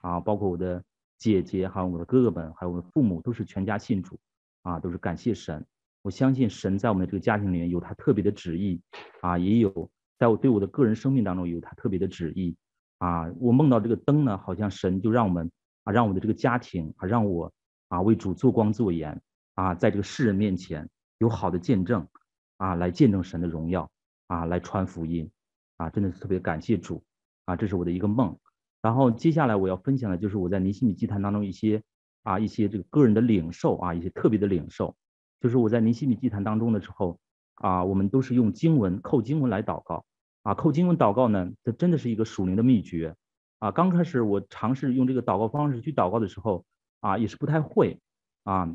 [0.00, 0.82] 啊，包括我的。
[1.20, 4.18] 姐姐还有我的哥哥们，还有我的父母，都是全家信主，
[4.62, 5.62] 啊，都是感谢神。
[6.00, 8.80] 我相信神在我们的这个家庭里面有他特别的旨意，
[9.20, 12.56] 啊，也有在我对我的个人生命当中有他特别的旨意，
[13.00, 15.52] 啊，我梦到这个灯呢，好像神就让我们
[15.84, 17.52] 啊，让我的这个家庭啊，让我
[17.88, 19.20] 啊为主做光做盐，
[19.60, 20.88] 啊，在这个世人面前
[21.18, 22.08] 有好的见证，
[22.56, 23.90] 啊，来见证神的荣耀，
[24.26, 25.30] 啊，来传福音，
[25.76, 27.04] 啊，真的是特别感谢主，
[27.44, 28.38] 啊，这是我的一个梦。
[28.80, 31.82] 然后接下来我要分享的就是我在尼西米祭坛当中一些
[32.22, 34.96] 啊一些这个个人的领受啊一些特别的领受，
[35.42, 37.20] 就是我在尼西米祭坛当中的时候
[37.56, 40.06] 啊，我们都是用经文扣经文来祷告
[40.42, 43.14] 啊，扣经文祷告呢，这真的是一个属灵的秘诀
[43.58, 43.70] 啊。
[43.72, 46.64] 刚开始我尝试用这个祷告方式去祷告的时候
[47.00, 48.00] 啊，也是不太会
[48.44, 48.74] 啊，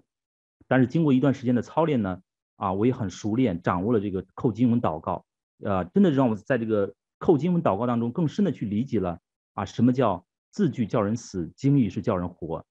[0.68, 2.22] 但是经过一段时间的操练呢
[2.55, 5.26] 啊，我也很熟练掌握了这个扣经文祷告，
[5.63, 9.20] 呃，真的让我在这个扣经文祷告当中更深的去理解了。
[9.53, 12.66] 啊，什么叫字句叫人死，经意是叫人活？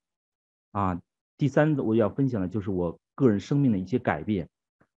[0.72, 1.00] 啊，
[1.38, 4.48] 第三个我要分享的就是我个人生命的一些改变。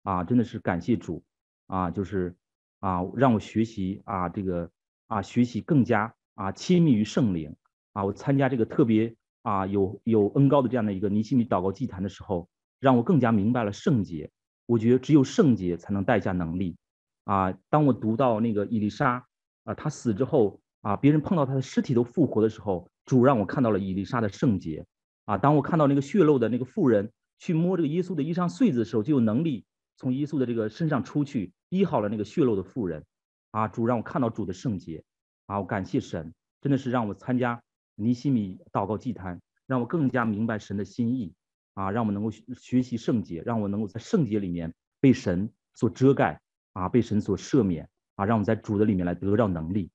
[0.02, 1.22] 啊，真的是感谢主。
[1.66, 2.36] 啊，就是
[2.78, 4.70] 啊，让我学习啊，这个
[5.08, 7.56] 啊，学习更加啊亲密于圣灵。
[7.92, 12.48] 啊，我参加这个特别啊有有恩膏的这样的一个尼西米祷告祭坛的时候，
[12.86, 14.30] 让我更加明白了圣洁。
[14.66, 16.76] 我觉得只有圣洁才能带下能力。
[17.24, 19.26] 啊，当我读到那个伊丽莎
[19.64, 20.60] 啊，他死之后。
[20.82, 20.94] 啊！
[20.94, 24.86] 别人碰到他的尸体都复活的时候，主让我看到了伊丽莎的圣洁。
[25.24, 25.36] 啊！
[25.36, 29.64] 当我看到那个血漏的那个妇人去摸这个耶稣的衣裳穗子的时候，就有能力
[29.96, 33.04] 从耶稣的这个身上出去医好了那个血漏的妇人。
[33.50, 33.66] 啊！
[33.66, 35.02] 主让我看到主的圣洁。
[35.46, 35.58] 啊！
[35.58, 37.60] 我感谢神，真的是让我参加
[37.96, 41.34] 尼西米祷告祭坛，让我更加明白神的心意。
[41.76, 41.90] 啊！
[41.90, 46.40] 让我们能够学习圣洁，让我能够在圣洁里面被神所遮盖。
[46.72, 46.88] 啊！
[46.88, 47.88] 被神所赦免。
[48.16, 48.24] 啊！
[48.24, 49.90] 让我们在主的里面来得到能力。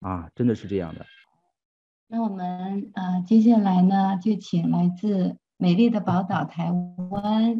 [0.00, 1.04] 啊，真的是这样的。
[2.08, 6.72] 那我们呃，接下来呢，就请来自美丽的宝岛台
[7.10, 7.56] 湾，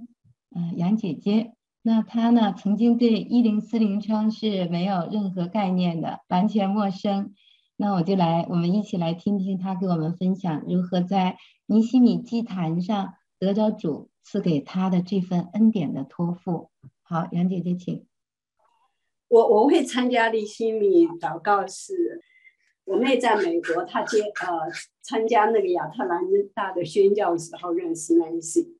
[0.55, 1.53] 嗯、呃，杨姐姐
[1.83, 7.35] 那她呢，曾经对一零四零窗是没有任何概念的，完全陌生。
[7.77, 16.71] 那我就来，我们一起来听听她给我们分享如何在尼西米祭坛上得着主赐给他的这份恩典的托付。
[17.03, 18.07] 好，杨姐姐，请。
[19.29, 22.21] 我我会参加尼西米祷告是，
[22.85, 24.71] 我妹在美国，她接呃
[25.03, 26.21] 参加那个亚特兰
[26.55, 28.77] 大的宣教的时候认识 Nancy。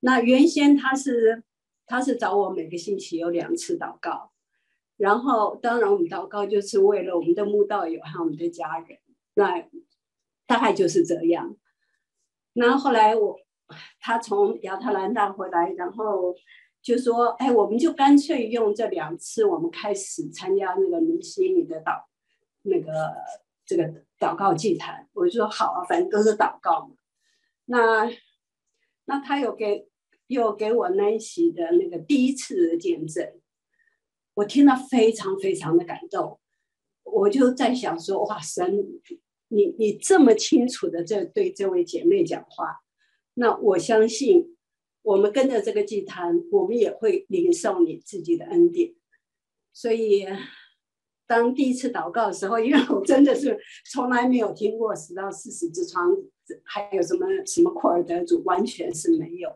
[0.00, 1.44] 那原先她是。
[1.86, 4.32] 他是找我每个星期有两次祷告，
[4.96, 9.00] 然后当然我们祷告就是为了我们的慕道友和我们的家人，
[9.34, 9.68] 那
[10.46, 11.58] 大概就是这样。
[12.54, 13.38] 然后后来我
[14.00, 16.34] 他从亚特兰大回来，然后
[16.82, 22.04] 就说：“哎，我们就干脆用这两次，我们开始参加那个尼西米的祷
[22.62, 23.14] 那个
[23.66, 26.94] 这个祷告祭坛。”我就说：“好啊，反正都是祷告嘛。”
[27.66, 28.10] 那
[29.04, 29.88] 那他有给。
[30.28, 33.30] 又给我那喜的那个第一次的见证，
[34.32, 36.40] 我听了非常非常的感动。
[37.02, 38.74] 我就在想说，哇，神，
[39.48, 42.80] 你你这么清楚的这对这位姐妹讲话，
[43.34, 44.56] 那我相信
[45.02, 48.94] 我们跟着这个祭坛，我们也会领受你自己的恩典。
[49.72, 50.26] 所以，
[51.26, 53.58] 当第一次祷告的时候，因为我真的是
[53.90, 56.16] 从来没有听过十到四十之窗，
[56.62, 59.50] 还有什么什么库尔德族，完全是没有。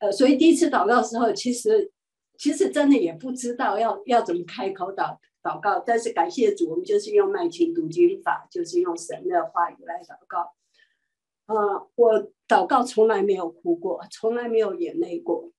[0.00, 1.90] 呃，所以第一次祷告的时候，其实
[2.36, 10.52] 其实真的也不知道要要怎么开口祷祷告，但是感谢主，我们就是用麦琴读经法，就是用神的话语来祷告。
[11.50, 15.50] 呃，我祷告从来没有哭过，从来没有眼泪过，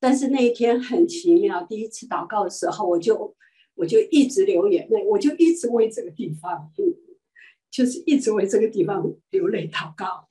[0.00, 3.36] 但是那一天很奇妙，第一次祷告的时候，我就
[3.74, 6.72] 我就一直流眼泪，我就一直为这个地方，
[7.70, 10.28] 就是一直为这个地方流泪祷告。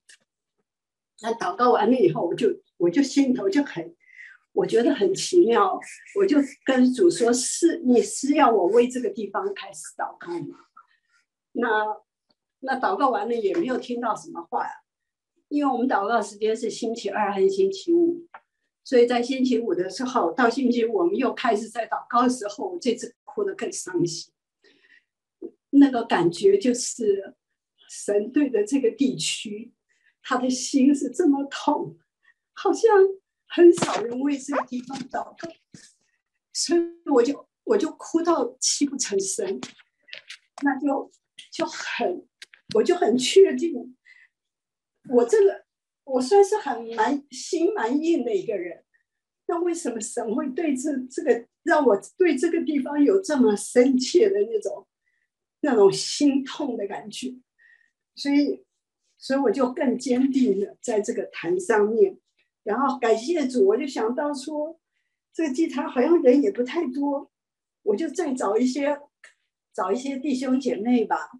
[1.21, 2.61] 那祷告完了以后，我就。
[2.81, 3.95] 我就心头就很，
[4.53, 5.79] 我觉得很奇妙，
[6.15, 10.57] 我就跟主说：“是你是要我为这个地方开始祷告吗？”
[11.53, 11.67] 那
[12.61, 14.80] 那祷告完了也没有听到什么话呀，
[15.51, 18.25] 因为我们祷告时间是星期二和星期五，
[18.85, 24.33] 所以在星期五的时候到星期五我们又开始在祷告的时候，我这次哭得更伤心。
[25.71, 27.35] 那个感觉就是
[27.89, 29.73] 神对着这个地区，
[30.23, 31.97] 他的心是这么痛。
[32.53, 32.89] 好像
[33.47, 35.49] 很少人为这个地方祷告，
[36.53, 36.81] 所以
[37.11, 39.59] 我就我就哭到泣不成声，
[40.63, 41.11] 那就
[41.51, 42.25] 就很，
[42.75, 43.97] 我就很确定，
[45.09, 45.63] 我这个
[46.03, 48.83] 我算是很蛮心蛮硬的一个人，
[49.47, 54.87] 那为什么神会对这这个让我对这个地方有这么深切的那种
[55.61, 57.35] 那种心痛的感觉？
[58.15, 58.63] 所以
[59.17, 62.17] 所以我就更坚定了在这个坛上面。
[62.63, 64.79] 然后感谢主，我就想到说，
[65.33, 67.31] 这个祭坛好像人也不太多，
[67.81, 68.99] 我就再找一些，
[69.73, 71.31] 找一些弟兄姐妹吧。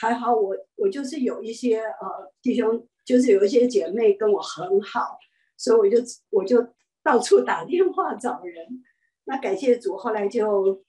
[0.00, 5.18] 还好我我就是有一些呃弟兄，就是有一些姐妹跟我很好，
[5.56, 5.98] 所以我就
[6.30, 6.68] 我就
[7.02, 8.84] 到处打电话找人。
[9.24, 10.84] 那感谢主，后来就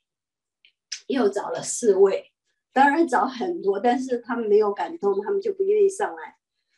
[1.07, 2.31] 又找了四位，
[2.71, 6.35] 当然找很多，但是他们没有感动，他们就不愿意上来。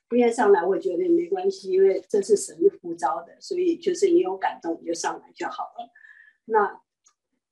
[0.08, 5.90] 不愿上来，我觉得也没关系，因为这是神呼召的，所以就是你有感动，你就上来就好了。
[6.46, 6.82] 那，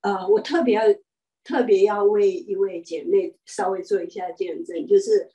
[0.02, 0.82] 呃，我特别要
[1.50, 5.28] 特别要为一位姐妹稍微做一下见证，就是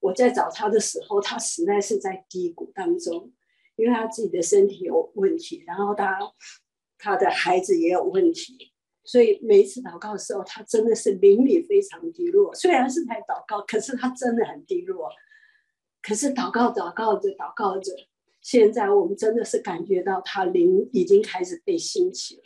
[0.00, 3.30] 我在找她的时候，她实在是在低谷当中，
[3.76, 6.18] 因为她自己的身体有问题，然后她
[6.96, 8.72] 她的孩子也有问题，
[9.04, 12.54] 所以每一次祷告的时候，她真的是灵里非常低落。
[12.54, 15.10] 虽然是在祷告，可是她真的很低落。
[16.00, 17.92] 可是祷告，祷告着，祷告着，
[18.40, 22.42] 现在我们真的是感觉到她灵已经开始被兴起了。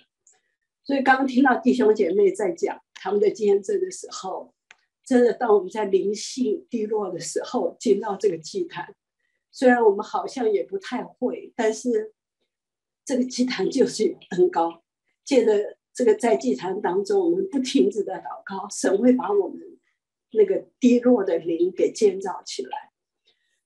[0.82, 4.55] 所以刚听到弟兄姐妹在讲他们的见证的时候，
[5.05, 8.94] 真的当我们在灵性低落的时候进到这个祭坛，
[9.50, 12.14] 虽然我们好像也不太会，但是
[13.05, 14.84] 这个祭坛就是很高。
[15.24, 19.59] 借着这个在祭坛当中，我们不停止的祷告，神会把我们
[20.30, 22.92] 那个低落的灵给建造起来。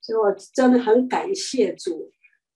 [0.00, 2.10] 所以我真的很感谢主，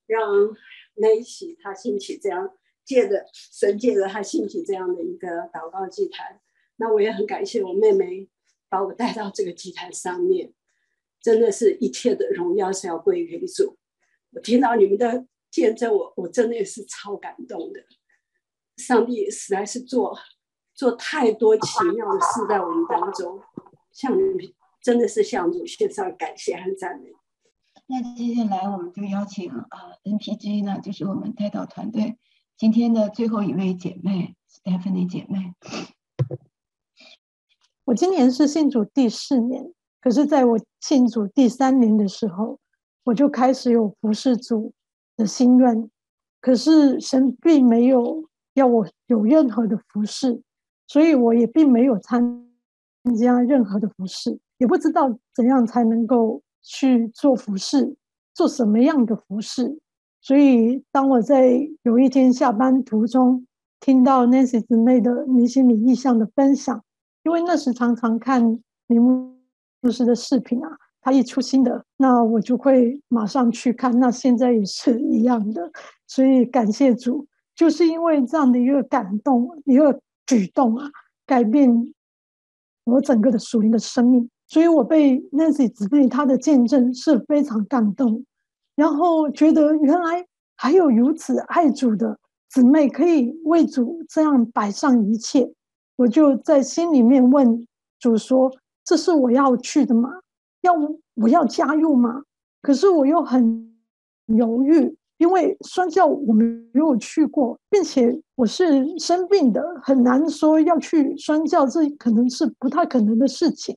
[0.06, 0.56] 让
[0.94, 2.56] 那喜他兴起这样，
[2.86, 6.40] 借着神借着他兴起这样的一个祷告祭坛。
[6.80, 8.26] 那我也很感谢我妹妹
[8.70, 10.50] 把我带到这个祭坛上面，
[11.20, 13.76] 真的是一切的荣耀是要归于主。
[14.32, 17.84] 我听到你们的见证，我我真的也是超感动的。
[18.78, 20.18] 上帝实在是做
[20.72, 23.38] 做太多奇妙的事在我们当中，
[23.92, 27.10] 向你真的是向主献上感谢和赞美。
[27.88, 32.16] 那接下来我们就邀请啊，NPG 呢，就是我们代祷团队
[32.56, 35.52] 今天的最后一位姐妹 Stephanie 姐妹。
[37.90, 39.68] 我今年是信主第四年，
[40.00, 42.56] 可是在我信主第三年的时候，
[43.02, 44.72] 我就开始有服侍主
[45.16, 45.90] 的心愿，
[46.40, 48.24] 可是神并没有
[48.54, 50.40] 要我有任何的服侍，
[50.86, 52.48] 所以我也并没有参
[53.18, 57.96] 加任何的服侍，也不知道怎样才能够去做服侍，
[58.32, 59.80] 做什么样的服侍。
[60.20, 63.44] 所以当我在有一天下班途中，
[63.80, 66.84] 听到 Nancy 姊妹的尼西米异象的分享。
[67.22, 68.42] 因为那时常常看
[68.86, 70.68] 林牧师的视频啊，
[71.00, 73.98] 他一出新的，那我就会马上去看。
[73.98, 75.70] 那现在也是一样的，
[76.06, 80.90] 所以感谢主，就是因为这样的一个感动、一个举动啊，
[81.26, 81.92] 改变
[82.84, 84.28] 我整个的属灵的生命。
[84.46, 88.24] 所以我被 Nancy 姊妹她的见证是非常感动，
[88.74, 92.18] 然后觉得原来还有如此爱主的
[92.48, 95.52] 姊妹可以为主这样摆上一切。
[96.00, 97.66] 我就在心里面问
[97.98, 98.50] 主说
[98.84, 100.08] ：“这是我要去的吗？
[100.62, 100.72] 要
[101.14, 102.22] 我要加入吗？”
[102.62, 103.70] 可是我又很
[104.28, 113.76] 犹豫，因为宣教我没有去过，并且我是生病的，很难说要去宣教，这可能是不太可能的事情。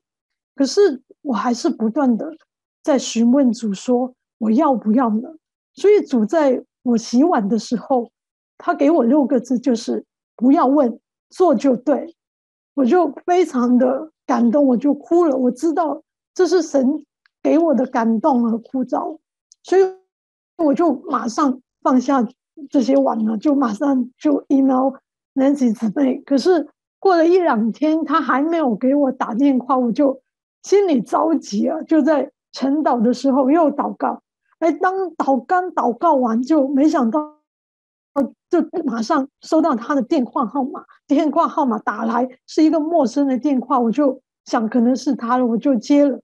[0.54, 2.26] 可是我还是不断的
[2.82, 5.28] 在询问主说：“我要不要呢？”
[5.76, 8.10] 所以主在我洗碗的时候，
[8.56, 10.02] 他给我六个字，就是
[10.36, 10.98] “不要问”。
[11.30, 12.14] 做就对，
[12.74, 15.36] 我就非常的感动，我就哭了。
[15.36, 16.02] 我知道
[16.34, 17.04] 这是神
[17.42, 19.18] 给我的感动和呼召，
[19.62, 19.82] 所以
[20.56, 22.26] 我就马上放下
[22.70, 24.92] 这些碗了，就马上就 email
[25.34, 26.22] Nancy 姊妹。
[26.24, 26.68] 可是
[26.98, 30.20] 过了一两天，他还没有给我打电话，我就
[30.62, 31.82] 心里着急啊。
[31.82, 34.22] 就在晨祷的时候又祷告，
[34.60, 37.33] 哎，当祷刚祷告完，就没想到。
[38.50, 46.20] 就马上收到他的电话号码，电话号码打来是一个陌生的电话，我就想可能是他了，我就接了。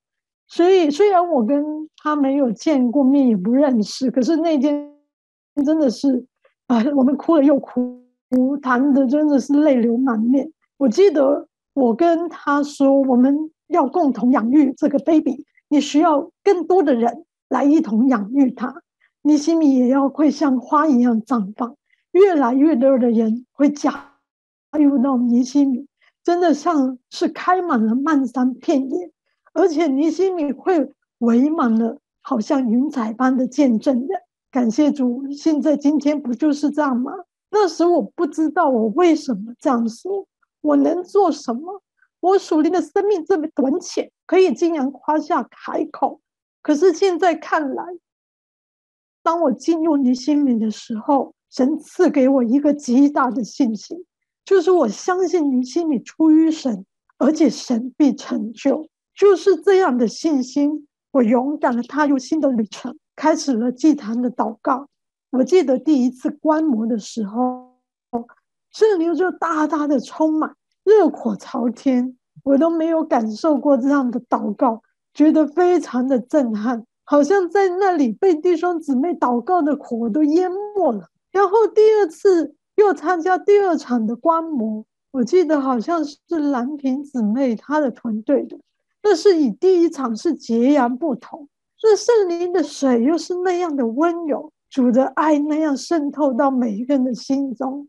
[0.47, 4.93] 所以虽然我跟他没有见过面，也不认识，可是那天
[5.64, 6.24] 真的是
[6.68, 8.01] 啊，我们哭了又哭，
[8.62, 10.51] 谈的真的是泪流满面。
[10.76, 18.72] 我记得我跟他说，我们要共同养育这个 baby，你需要更多的人来一同养育他，
[19.22, 21.76] 你心里也要会像花一样绽放。
[22.13, 24.15] 越来越多的人会加
[24.73, 25.87] 入到尼西米，
[26.23, 29.13] 真的像是开满了漫山遍野，
[29.53, 34.09] 而且尼西米会围满了，好像云彩般的见证人。
[34.51, 37.13] 感谢主，现在今天不就是这样吗？
[37.51, 40.27] 那时我不知道我为什么这样说，
[40.61, 41.83] 我能做什么？
[42.21, 46.21] 我属灵的生命这么短浅，可以竟然夸下海口。
[46.63, 47.85] 可是现在看来，
[49.23, 54.05] 当我进入尼西米的时候，神赐给我一个极大的信心，
[54.44, 56.86] 就是我相信你心里出于神，
[57.18, 58.88] 而且神必成就。
[59.16, 64.86] 就是这样的信心，我勇敢的踏入新的旅程，开始了祭坛的祷告。
[65.30, 67.74] 我记得第一次观摩的时候，
[68.72, 74.82] 圣灵就大大的充满，热火朝天，我都没有感受过这样的祷告，
[75.12, 81.11] 觉得非常的震撼，好像在那里被弟兄姊妹祷告的火都淹没了。
[81.33, 88.59] 然后第二次又参加第二场的观摩，我记得好像是蓝萍姊妹她的团队的，
[89.01, 91.49] 但是与第一场是截然不同。
[91.83, 97.89] 那圣灵的水又是那样的温柔，主的爱那样渗透到每一个人的心中，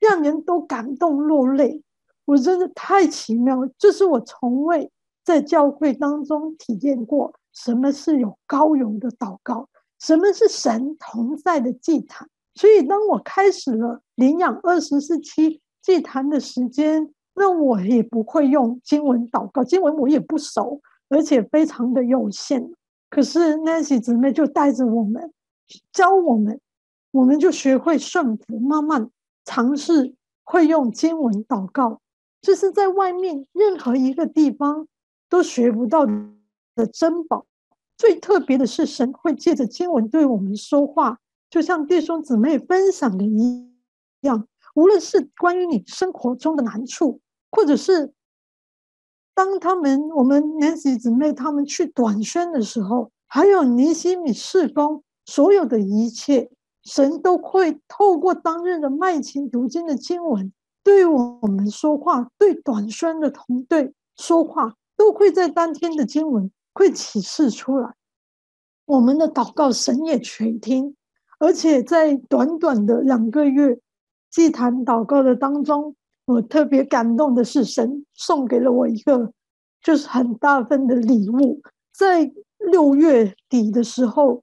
[0.00, 1.82] 让人都感动落泪。
[2.24, 4.90] 我真的太奇妙，这是我从未
[5.22, 9.68] 在教会当中体验过，什么是有膏油的祷告，
[10.00, 12.28] 什么是神同在的祭坛。
[12.56, 20.80] 所以，当我开始了领养二十四期祭坛的时间，那我也不会用经文祷告，经文我也不熟，
[21.10, 22.72] 而且非常的有限。
[23.10, 25.30] 可是 Nancy 姊妹就带着我们，
[25.92, 26.58] 教我们，
[27.10, 29.10] 我们就学会顺服，慢慢
[29.44, 32.00] 尝试会用经文祷告。
[32.40, 34.88] 这是在外面任何一个地方
[35.28, 37.44] 都学不到的珍宝。
[37.98, 41.18] 最特别的是，神会借着经文对我们说话。
[41.56, 43.66] 就像弟兄姊妹分享的一
[44.20, 47.18] 样，无论是关于你生活中的难处，
[47.50, 48.12] 或者是
[49.32, 56.50] 当他们我们 Nancy 姊妹他们去短宣的时候，还有尼西米事工，所有的一切，
[56.84, 60.52] 神都会透过当日的麦琴读经的经文
[60.82, 67.94] 对我们说话，对短宣的同队说话，都会在当天的经文会启示出来。
[68.84, 70.94] 我们的祷告，神也垂听。
[71.38, 73.78] 而且在短短的两个月，
[74.30, 79.32] 祭坛祷告的当中，我特别感动的是，神送给了我一个
[79.82, 81.60] 就是很大份的礼物。
[81.92, 84.42] 在六月底的时候，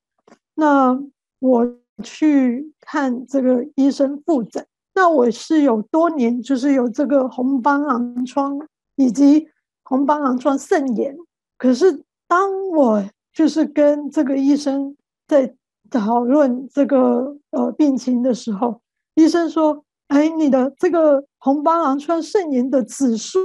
[0.56, 1.00] 那
[1.40, 4.66] 我去看这个医生复诊，
[4.96, 8.60] 那我是有多年就是有这个红斑狼疮
[8.96, 9.48] 以及
[9.84, 11.16] 红斑狼疮肾炎，
[11.58, 14.96] 可是当我就是跟这个医生
[15.28, 15.56] 在
[16.00, 18.82] 讨论这个呃病情的时候，
[19.16, 23.40] 医生说：“哎，你的这个红斑狼疮肾炎的指数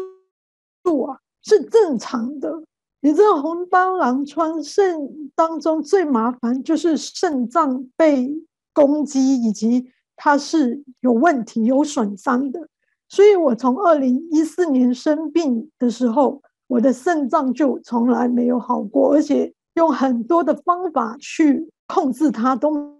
[0.82, 2.62] 度啊是正常的。
[3.00, 8.28] 你这个红斑狼疮肾当中最麻烦就是肾脏被
[8.72, 12.68] 攻击，以及它是有问题、有损伤的。
[13.08, 22.94] 所以我从二零一四年生病的时候，我的肾脏就从来没有好过，而且用很多的方法去控制它都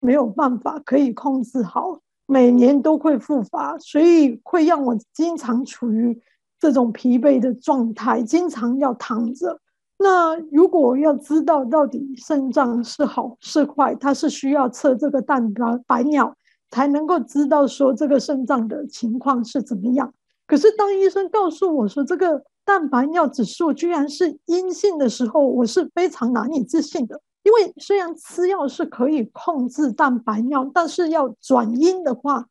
[0.00, 6.20] 没有办法可以控制好。”每年都会复发，所以会让我经常处于
[6.60, 9.58] 这种疲惫的状态，经常要躺着。
[9.96, 16.36] 那如果要知道到底肾脏是好是坏，它是需要测这个蛋白白尿
[16.70, 20.12] 才能够知道说这个肾脏的情况是怎么样。
[20.46, 27.22] 可是当医生告诉我说这个蛋白尿指数居然是阴性的时候，我是非常难以置信的。
[27.48, 32.46] 因为虽然吃药是可以控制蛋白尿，但是要转阴的话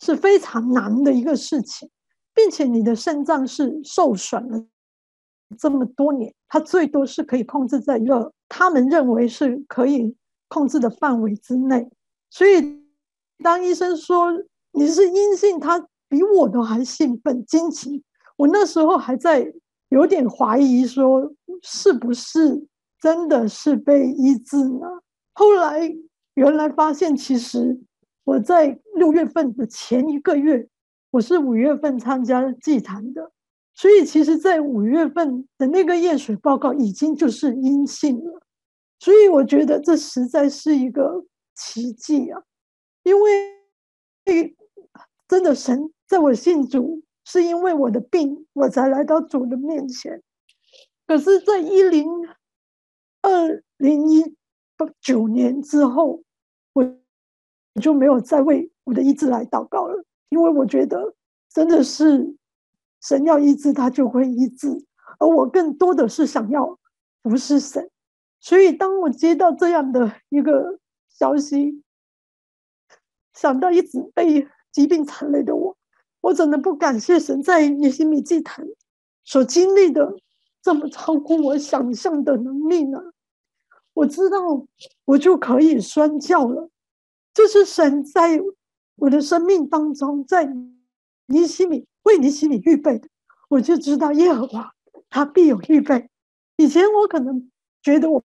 [0.00, 1.88] 是非常难的一个事情，
[2.34, 4.66] 并且你的肾脏是受损了
[5.56, 10.16] 这么多年，它最多是可以控制在一个他们认为是可以
[10.48, 11.88] 控制的范围之内。
[12.28, 12.82] 所以
[13.44, 14.32] 当医生说
[14.72, 15.78] 你是阴性，他
[16.08, 18.02] 比我都还兴奋惊奇。
[18.36, 19.52] 我那时候还在
[19.90, 21.32] 有点怀疑说
[21.62, 22.66] 是不是。
[23.00, 25.02] 真的是被医治了。
[25.32, 25.90] 后来
[26.34, 27.80] 原来发现，其实
[28.24, 30.68] 我在六月份的前一个月，
[31.10, 33.32] 我是五月份参加祭坛的，
[33.72, 38.42] 所以其实，在五月份的那个验血报告已经就是阴性了。
[38.98, 41.24] 所以我觉得这实在是一个
[41.54, 42.42] 奇迹啊！
[43.02, 44.54] 因为
[45.26, 50.22] 真的神在我信主，是因为我的病，我才来到主的面前。
[51.06, 52.06] 可是，在一零。
[53.22, 54.36] 二零一
[55.00, 56.22] 九年之后，
[56.72, 56.98] 我
[57.80, 61.14] 就没有再为我的医治来祷告了，因为我觉得
[61.48, 62.36] 真的是
[63.00, 64.68] 神要医治，他就会医治，
[65.18, 66.78] 而我更多的是想要
[67.22, 67.90] 服侍神。
[68.40, 71.82] 所以，当我接到这样的一个消息，
[73.34, 75.76] 想到一直被疾病缠累的我，
[76.22, 78.66] 我真的不感谢神在尼西米祭坛
[79.24, 80.16] 所经历的。
[80.62, 82.98] 这么超过我想象的能力呢？
[83.94, 84.38] 我知道
[85.04, 86.70] 我就可以宣教了。
[87.32, 88.40] 这是神在
[88.96, 90.48] 我的生命当中，在
[91.26, 93.08] 你心里为你心里预备的。
[93.48, 94.72] 我就知道耶和华
[95.08, 96.08] 他必有预备。
[96.56, 97.50] 以前我可能
[97.82, 98.22] 觉得我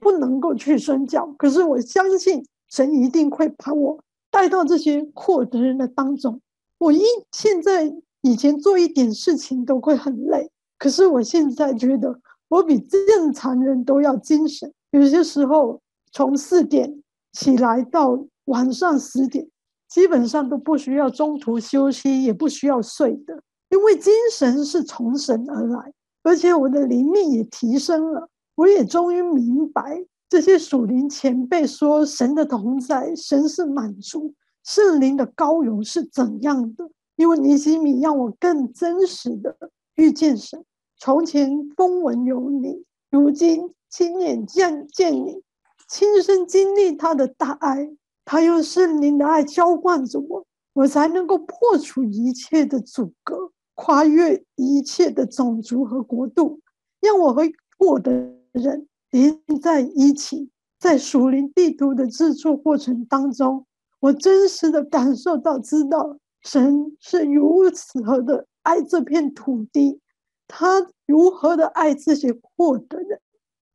[0.00, 6.40] 不能够去宣教，可是我相信神一定会把我带到这些阔德人的当中。
[6.78, 10.50] 我一现在以前做一点事情都会很累。
[10.82, 12.18] 可是我现在觉得，
[12.48, 14.68] 我比正常人都要精神。
[14.90, 15.80] 有些时候，
[16.10, 19.48] 从四点起来到晚上十点，
[19.88, 25.92] 基本上都不需要中途休息，也不需要睡的，因为精神是从神而来，
[26.24, 28.28] 而且我的灵命也提升了。
[28.56, 34.34] 我也终于明白，这些属灵前辈说神的同在，神是满足，
[34.64, 36.90] 圣灵的高油是怎样的。
[37.14, 39.56] 因为尼西米让我更真实的
[39.94, 40.64] 遇见神。
[41.04, 45.42] 从前风闻有你，如今亲眼见见你，
[45.88, 47.90] 亲身经历他的大爱，
[48.24, 56.60] 他用圣灵的爱浇灌着我，我才能够破除一切的阻隔，跨越一切的种族和国度，
[57.00, 57.42] 让我和
[57.80, 58.12] 我的
[58.52, 60.50] 人连在一起。
[60.78, 63.66] 在属灵地图的制作过程当中，
[63.98, 69.98] 我真实的感受到，知道神是如此的爱这片土地。
[70.46, 73.20] 他如何的爱这些阔德人，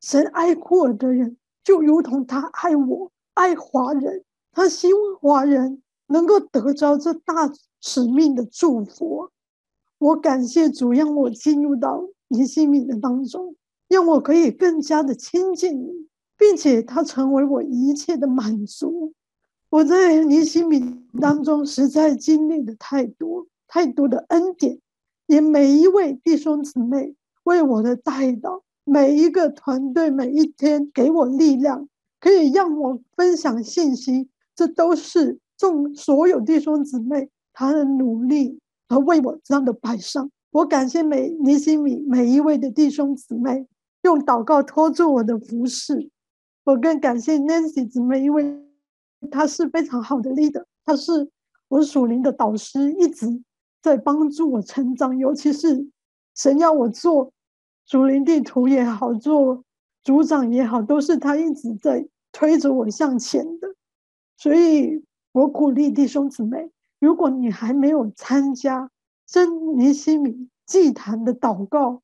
[0.00, 4.24] 神爱阔德人，就如同他爱我，爱华人。
[4.52, 9.30] 他希望华人能够得着这大使命的祝福。
[9.98, 13.56] 我感谢主，让我进入到尼西米的当中，
[13.88, 19.12] 让我可以更加的亲近你，并且他成为我一切的满足。
[19.70, 20.80] 我在尼西米
[21.20, 24.80] 当中实在经历了太多太多的恩典。
[25.28, 27.14] 也每一位弟兄姊妹
[27.44, 31.86] 为我的代祷，每一个团队每一天给我力量，
[32.18, 40.30] 可以让我分享信息，这都是众所有弟兄姊妹，他的努力和为我这样的摆上。
[40.50, 43.66] 我感谢每尼西米每一位的弟兄姊妹，
[44.02, 46.08] 用祷告托住我的服侍。
[46.64, 48.58] 我更感谢 Nancy 姊妹，因为
[49.30, 51.28] 她是非常好的 leader，她是
[51.68, 53.26] 我属灵的导师，一直
[53.80, 55.16] 在帮助我成长。
[55.18, 55.88] 尤其是
[56.34, 57.32] 神要我做
[57.86, 59.64] 竹林地图也好，做
[60.04, 63.74] 组长也好，都是他一直在推着我向前的。
[64.36, 68.90] 所以我鼓励弟兄姊妹，如果你还没有参加，
[69.26, 72.02] 真尼西米祭坛的祷告，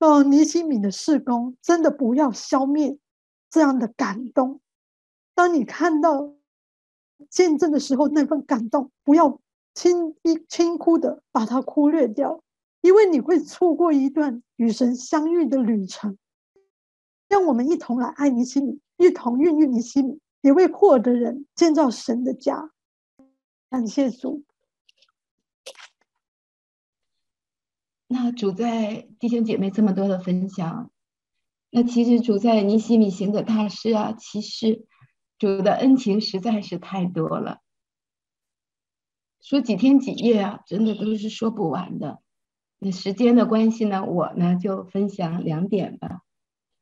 [0.00, 2.98] 哦，尼西米的事工，真的不要消灭
[3.48, 4.60] 这样的感动。
[5.34, 6.34] 当你看到
[7.30, 9.40] 见证的时候，那份感动，不要
[9.78, 12.42] 轻易轻忽的把它忽略掉，
[12.80, 16.18] 因为你会错过一段与神相遇的旅程。
[17.28, 22.72] 让我们一同来爱尼西米，一同孕育尼西米，也为获得人建造神的家。
[23.70, 24.42] 感谢主。
[28.08, 30.90] 那主在弟兄姐妹这么多的分享，
[31.70, 34.84] 那其实主在尼西米行的大事啊，其实
[35.38, 37.60] 主的恩情实在是太多了，
[39.40, 42.22] 说几天几夜啊，真的都是说不完的。
[42.78, 46.22] 那时间的关系呢，我呢就分享两点吧。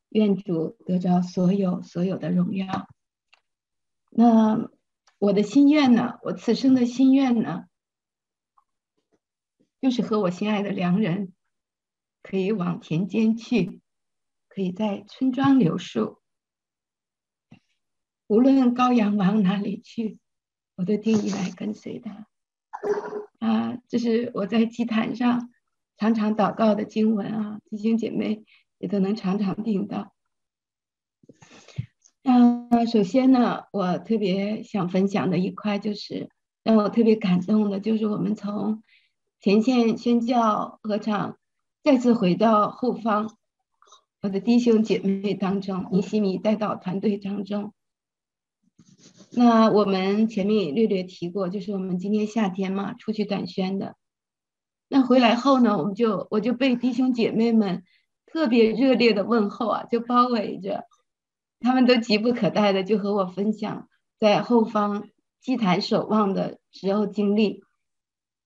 [0.09, 2.89] 愿主得着所有所有的荣耀。
[4.11, 4.71] 那
[5.19, 7.65] 我的心愿呢，我此生的心愿呢，
[9.81, 11.35] 就是和我心爱的良人，
[12.23, 13.81] 可以往田间去，
[14.49, 16.21] 可以在村庄留宿。
[18.27, 20.19] 无论羔羊往哪里去，
[20.77, 22.27] 我都定意来跟随他。
[23.39, 25.51] 啊，这是我在祭坛上
[25.97, 28.45] 常常祷告的经文啊，弟兄姐妹
[28.79, 30.13] 也都能常常听到。
[32.23, 36.31] 那首先呢，我特别想分享的一块，就是
[36.63, 38.83] 让我特别感动的，就是我们从。
[39.39, 41.37] 前线宣教合场
[41.85, 43.37] 再次回到后方，
[44.23, 47.75] 我的弟兄姐妹当中，尼西米带导团队当中。
[49.31, 53.97] 那我们前面也略略提过，就是我们今年夏天嘛，出去短宣的。
[54.89, 57.83] 那回来后呢，我们就我就被弟兄姐妹们
[58.25, 60.85] 特别热烈的问候啊，就包围着，
[61.61, 63.89] 他们都急不可待的就和我分享
[64.19, 65.09] 在后方
[65.41, 67.63] 祭坛守望的时候经历。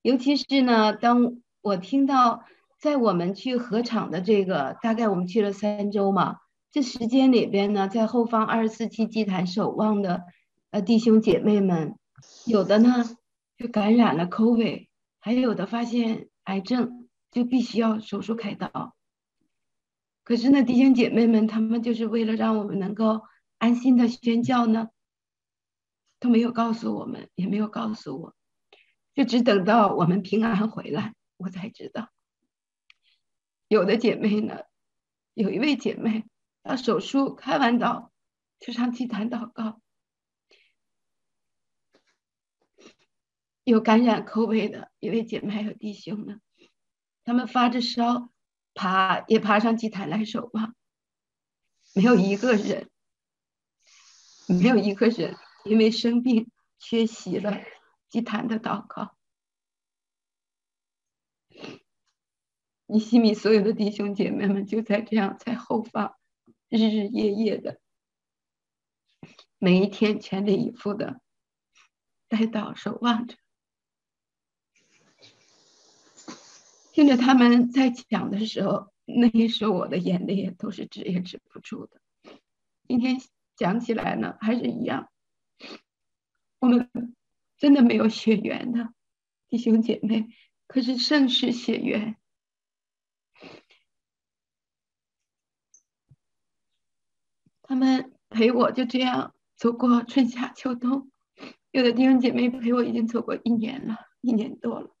[0.01, 2.43] 尤其是呢，当我听到
[2.79, 6.37] 在我们去合场的这个，大概我们去了三周嘛，
[6.71, 10.23] 这时间里边呢，在后方二十四期祭坛守望的
[10.71, 11.97] 呃弟兄姐妹们，
[12.45, 13.03] 有的呢
[13.57, 14.87] 就感染了 COVID，
[15.19, 18.95] 还有的发现癌症，就必须要手术开刀。
[20.23, 23.21] 可是呢，弟兄姐妹们，他们就是为了让我们能够
[23.57, 24.87] 安心的宣教呢，
[26.19, 28.35] 都没有告诉我们，也没有告诉我。
[29.13, 32.07] 就只等到我们平安回来，我才知道。
[33.67, 34.61] 有的姐妹呢，
[35.33, 36.23] 有一位姐妹，
[36.63, 38.13] 她手术开完刀，
[38.59, 39.80] 就上祭坛祷告。
[43.71, 46.39] 有感染 COVID 的一位姐妹还有弟兄呢，
[47.23, 48.29] 他们发着烧，
[48.73, 50.75] 爬也爬上祭坛来守望。
[51.93, 52.89] 没有一个人，
[54.47, 57.61] 没有一个人因为生病缺席了。
[58.09, 59.15] 祭坛的祷告，
[62.87, 66.17] 尼西米所有的弟兄姐妹们就在这样在后方，
[66.67, 67.79] 日日夜夜的，
[69.59, 71.21] 每一天全力以赴的
[72.27, 73.37] 带祷守望着，
[76.91, 82.01] 听着他们在讲的时候，那时候我的眼泪都是止也止不住的。
[82.87, 83.17] 今天
[83.55, 85.09] 讲起来呢，还是一样，
[86.59, 86.89] 我们。
[87.57, 88.91] 真的没有血缘的
[89.47, 90.29] 弟兄姐妹，
[90.65, 92.15] 可是胜是血缘。
[97.61, 101.11] 他们陪我就这样走过春夏秋冬，
[101.69, 104.95] 有的弟兄姐妹陪我已经走过一年了，一年多了。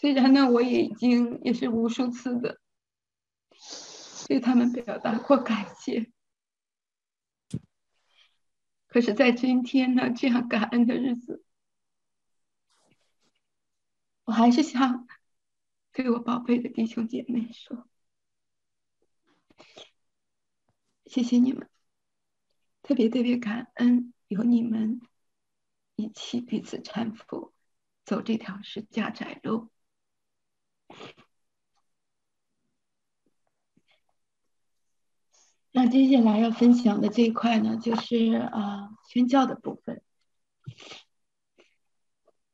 [0.00, 2.60] 虽然呢，我也已经也是无数次的
[4.28, 6.12] 对他们表达过感谢。
[8.86, 11.44] 可是，在今天呢，这样感恩的日子，
[14.22, 15.08] 我还是想
[15.90, 17.88] 对我宝贝的弟兄姐妹说：
[21.06, 21.68] 谢谢你们，
[22.82, 25.00] 特别特别感恩有你们
[25.96, 27.52] 一起彼此搀扶，
[28.04, 29.70] 走这条是家窄路。
[35.70, 40.02] 那接下来要分享的这一块呢，就是啊宣教的部分。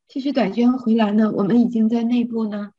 [0.07, 2.71] 其实短宣回来呢，我们已经在内部呢，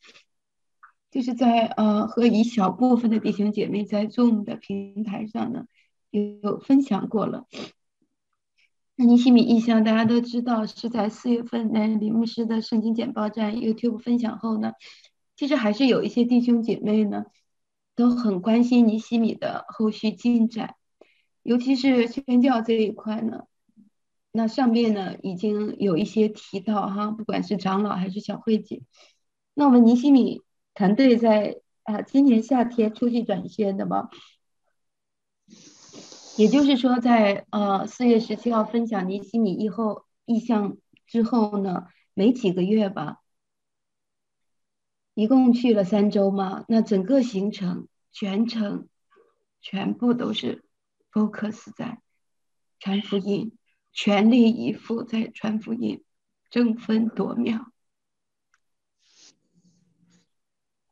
[1.11, 5.65] 就是在呃和一小部分的弟兄姐妹在 Zoom 的平台上呢
[6.11, 7.47] 有分享过了。
[8.95, 14.73] 那尼西米印象大家都知道是在四月份那林牧师的圣经简报站 YouTube 分享后呢，
[15.37, 17.27] 其实还是有一些弟兄姐妹呢
[17.95, 20.75] 都很关心尼西米的后续进展，
[21.43, 23.43] 尤其是宣教这一块呢。
[24.33, 28.83] 那上面呢已经有一些提到哈，不管是长老还是小慧姐，
[29.55, 30.43] 那我们尼西米
[30.75, 34.11] 团队在啊今年夏天出去转宣的嘛，
[36.37, 40.77] 也就是说在呃四月十七号分享尼西米以后意向
[41.07, 43.23] 之后呢，没几个月吧，
[45.17, 48.87] 一共去了三周嘛，那整个行程全程
[49.63, 50.63] 全部都是
[51.11, 52.03] focus 在
[52.79, 53.57] 传福音。
[53.99, 56.05] 全力以赴在传福音，
[56.51, 57.73] 争分夺秒。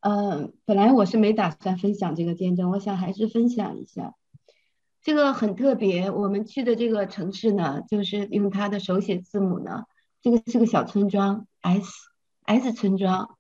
[0.01, 4.15] 嗯，本来我是没打算分享这个见证，我想还是分享一下。
[5.03, 9.85] 这个很特别，我们去的这个城市呢，就是用它的手写字母呢，
[10.23, 11.91] 这个是个小村庄 S
[12.45, 13.37] S 村庄。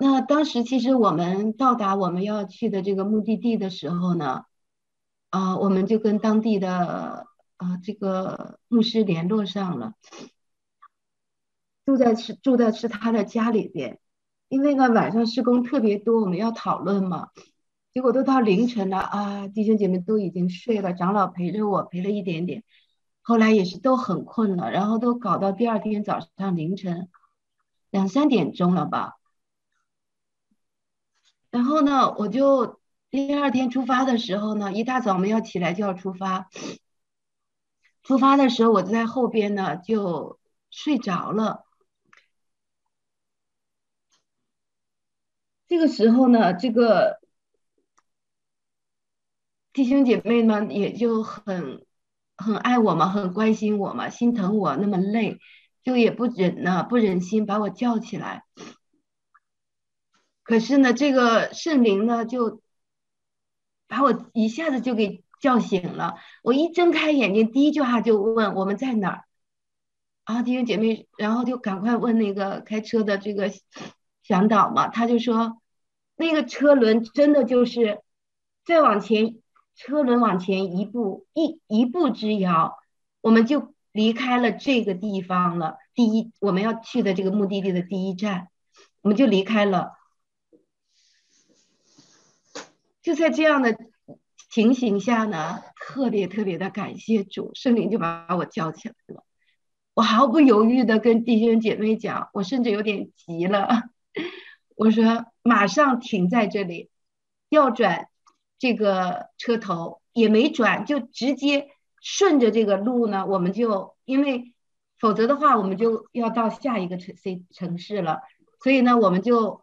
[0.00, 4.46] 那当时其实我们到达我们要去的这个目的地的时候呢，
[5.28, 7.28] 啊，我们就跟当地的。
[7.60, 9.92] 啊，这个牧师联络上了，
[11.84, 14.00] 住在是住在是他的家里边，
[14.48, 17.28] 因为呢晚上施工特别多，我们要讨论嘛，
[17.92, 22.64] 结果都到凌晨了啊，弟兄姐妹都已经睡了，长老陪着我陪了一点点，
[23.20, 27.10] 后来也是都很困了，然后都搞到第二天早上凌晨
[27.90, 29.18] 两三点钟了吧，
[31.50, 36.48] 然后呢，我就第二天出发的时候呢，一大早我们要起来就要出发。
[38.02, 40.38] 出发的时候，我在后边呢，就
[40.70, 41.66] 睡着了。
[45.68, 47.20] 这个时候呢，这个
[49.72, 51.84] 弟兄姐妹们也就很
[52.36, 55.38] 很爱我嘛，很关心我嘛，心疼我那么累，
[55.82, 58.44] 就也不忍呢，不忍心把我叫起来。
[60.50, 62.60] 可是呢，这个圣灵呢，就
[63.86, 65.22] 把我一下子就给。
[65.40, 69.24] 叫醒了，我一睁开眼睛，第一句话就问我们在哪儿
[70.24, 73.50] 啊，弟兄姐妹，然后就赶快问那个开车的这个
[74.22, 75.56] 向导嘛，他就说
[76.16, 78.02] 那个车轮真的就是
[78.66, 79.38] 再往前，
[79.74, 82.76] 车轮往前一步一一步之遥，
[83.22, 85.78] 我们就离开了这个地方了。
[85.94, 88.48] 第一，我们要去的这个目的地的第一站，
[89.00, 89.92] 我们就离开了，
[93.02, 93.76] 就在这样的。
[94.48, 99.24] 情形下呢，特别特别的感谢主，圣灵就把我叫起来了。
[99.94, 103.84] 我毫不犹豫的跟弟兄姐妹讲，我甚至有点急了。
[104.74, 106.90] 我说马上停在这里，
[107.48, 108.08] 调转
[108.58, 111.68] 这个车头也没转，就直接
[112.00, 114.52] 顺着这个路呢，我们就因为
[114.98, 118.22] 否则的话，我们就要到下一个城 C 城市了，
[118.64, 119.62] 所以呢，我们就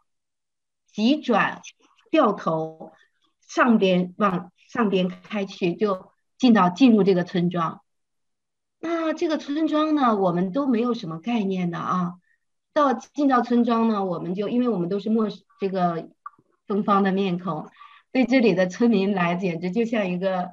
[0.93, 1.61] 急转
[2.09, 2.93] 掉头
[3.47, 4.51] 上边往。
[4.69, 7.79] 上边开去就进到进入这个村庄，
[8.81, 12.15] 那这个村庄呢，我们都没有什么概念的啊。
[12.73, 15.29] 到进到村庄呢，我们就因为我们都是陌
[15.61, 16.09] 这个
[16.67, 17.69] 东方的面孔，
[18.11, 20.49] 对这里的村民来简直就像一个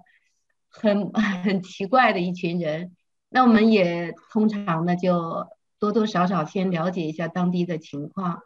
[0.68, 1.10] 很
[1.42, 2.94] 很奇怪的一群人。
[3.28, 5.48] 那我们也通常呢就
[5.80, 8.42] 多多少少先了解一下当地的情况。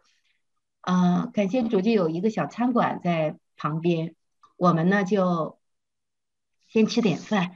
[0.81, 4.15] 啊、感谢主，就有一个小餐馆在旁边，
[4.59, 5.57] 我们呢就。
[6.71, 7.55] 先吃点饭，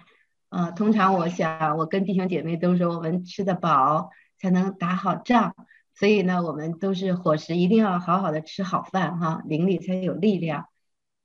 [0.50, 4.10] 啊、呃，通常我想，我跟弟兄姐妹都说，我们吃得饱
[4.40, 5.54] 才能打好仗，
[5.94, 10.66] 所以呢，我们都是伙食一定要好好的吃好饭哈，灵里才有力量。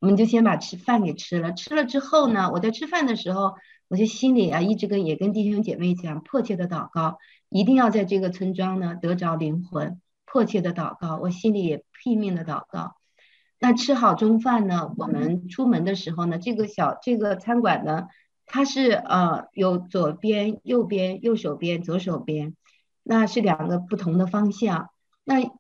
[0.01, 3.55] 我们就先把吃饭给吃了，吃了之后呢，我在吃饭的时候，
[3.89, 7.17] 我就心里啊一直跟也跟弟兄姐妹讲，迫切的祷告，
[7.49, 12.98] 一定要在这个村庄呢得着灵魂，迫切的祷告，我心里也拼命的祷告。
[13.61, 18.07] 那吃好中饭呢，我们出门的时候呢，这个小这个餐馆呢，
[18.47, 22.55] 它是呃有左边、右边、右手边、左手边，
[23.03, 24.91] 那是两个不同的方向。
[25.25, 25.51] 那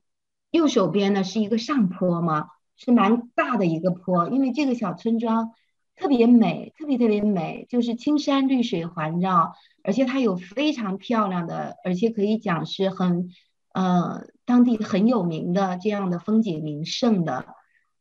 [0.51, 2.47] 右手边呢是一个上坡嘛，
[2.77, 5.51] 是蛮大的一个坡，因为这个小村庄
[5.97, 13.31] 特别美，特别特别美，就是青山绿水环绕，而且它有非常漂亮的，而且可以讲是很
[13.75, 17.45] 呃当地很有名的这样的风景名胜的。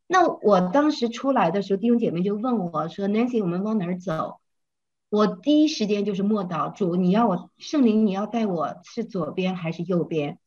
[0.08, 4.40] 那我当时出来的时候，弟兄姐妹就问我说：“Nancy，我们往哪儿走？”
[5.10, 10.38] 我第一时间就是默祷主，你要我圣灵，你要带我是左边还是右边？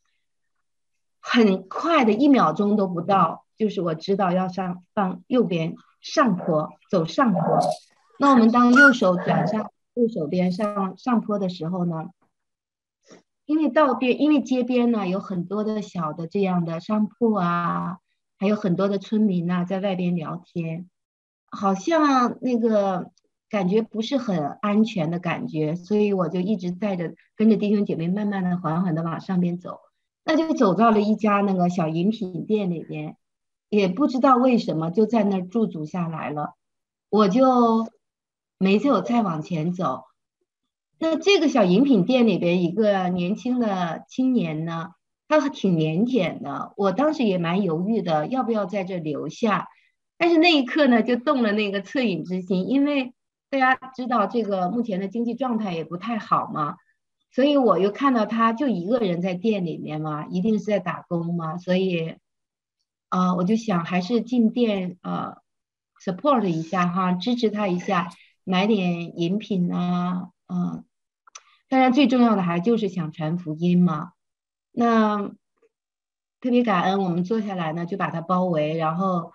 [1.20, 7.42] 很快的一秒钟都不到，就是我知道要上放右边上坡，走上坡。
[8.20, 12.06] 那我们当右手转上右手边上上坡的时候呢，
[13.46, 17.98] 因为道边因为街边呢有很多的小的这样的商铺啊，
[18.42, 20.90] 还有很多的村民呢、在外边聊天，
[21.52, 23.12] 好像那个
[23.48, 29.80] 感觉不是很安全的感觉，所以我就一直带着跟着弟兄姐妹慢慢的缓缓的往上边走。
[30.24, 33.16] 那就走到了一家那个小饮品店里边，
[33.70, 36.56] 也不知道为什么就在那儿驻足下来了，
[37.12, 37.88] 我就
[38.58, 40.06] 没有再往前走。
[40.98, 44.94] 那这个小饮品店里边一个年轻的青年呢，
[45.40, 49.68] 他挺腼腆的，我当时也蛮犹豫的，要不要在这留下。
[50.18, 53.14] 但是那一刻呢，就动了那个恻隐之心，因为
[53.49, 56.76] 大家知道这个目前的经济状态也不太好嘛。
[57.32, 62.16] 所以我又看到他就一个人在店里面嘛，一定是在打工嘛，所以，
[63.08, 65.38] 啊、我就想还是进店呃
[66.03, 68.10] ，support 一下哈，支持他一下，
[68.44, 70.84] 买点饮品啊，嗯、
[71.70, 74.12] 当然最重要的还就是想传福音嘛。
[74.72, 75.31] 那
[76.39, 79.31] 特别感恩，我们坐下来呢，就把它包围，然后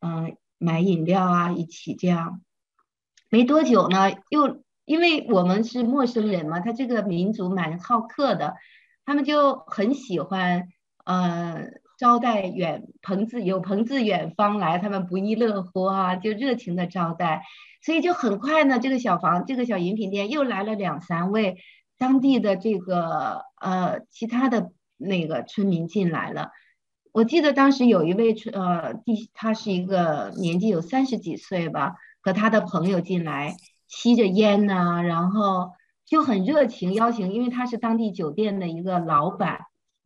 [0.00, 2.42] 嗯、买饮料啊，一起这样，
[3.28, 4.62] 没多久呢，又。
[4.88, 8.54] 因为我们是陌生人嘛，他这个民族蛮好客的，
[9.04, 10.68] 他们就很喜欢，
[11.04, 11.66] 呃，
[11.98, 17.42] 招待远朋自有朋自远方来，他们不亦乐乎啊，就热情的招待，
[17.82, 21.58] 所以就很快呢，这个小房这个小饮品店又来了两三位
[21.98, 26.50] 当地的这个呃其他的那个村民进来了，
[27.12, 33.56] 我记得当时有一位村呃第他是一个年纪有三十几岁吧，和他的朋友进来。
[33.90, 35.70] 吸着烟呢、然后
[36.04, 39.60] 就很热情邀请，因为他是当地酒店的一个老板，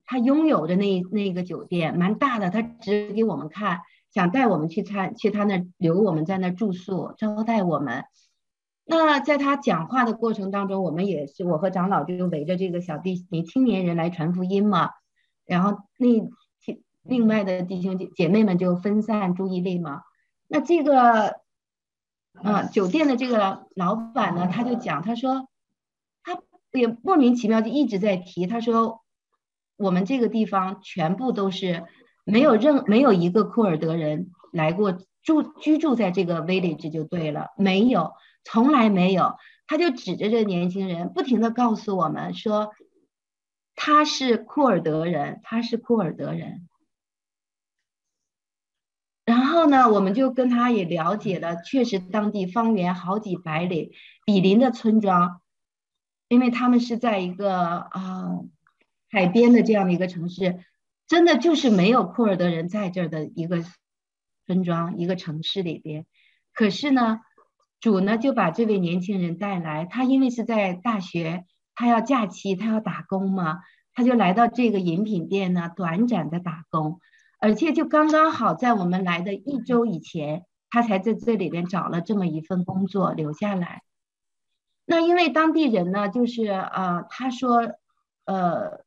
[0.06, 3.80] 他拥有的那那个酒店蛮大的，他指给我们看，
[4.14, 8.04] 想带我们去参去他那留我们在那住宿，招待我们。
[8.92, 14.90] 那在他讲话的过程当中，我们也是我和长老就围着这个小弟青年人来传福音嘛，
[15.46, 16.30] 然后那
[17.02, 20.02] 另外的弟兄姐姐妹们就分散注意力嘛，
[20.48, 21.40] 那这个。
[22.42, 25.48] 啊，酒店的这个老板呢，他就讲，他说，
[26.24, 26.40] 他
[26.72, 29.02] 也莫名其妙就一直在提，他说，
[29.76, 31.84] 我们这个地方全部都是
[32.24, 38.12] 没有任没有一个库尔德人来过住居住在这个 village 就对了，没有，
[38.44, 39.36] 从来没有，
[39.66, 42.72] 他就指着这年轻人，不停的告诉我们说，
[43.74, 46.68] 他是库尔德人，他是库尔德人。
[49.24, 53.92] 然后呢，我们就跟他也了解了，确实当地方圆好几百里
[54.26, 55.40] 比邻的村庄，
[56.26, 58.40] 因为他们是在一个啊、
[59.08, 60.64] 海边的这样的一个城市，
[61.06, 63.64] 真的就是没有库尔德人在这儿的一个
[64.46, 66.04] 村庄一个城市里边。
[66.52, 67.20] 可是呢，
[67.82, 71.44] 主呢就把这位年轻人带来，他因为是在大学，
[71.74, 73.58] 他要假期，他要打工嘛，
[73.92, 77.00] 他就来到这个饮品店呢，短暂的打工。
[77.40, 83.82] 而且就刚刚好在我们来的一周以前，他才在这里边找了这么一份工作留下来。
[84.86, 87.72] 那因为当地人呢，就是呃，他说，
[88.26, 88.84] 呃，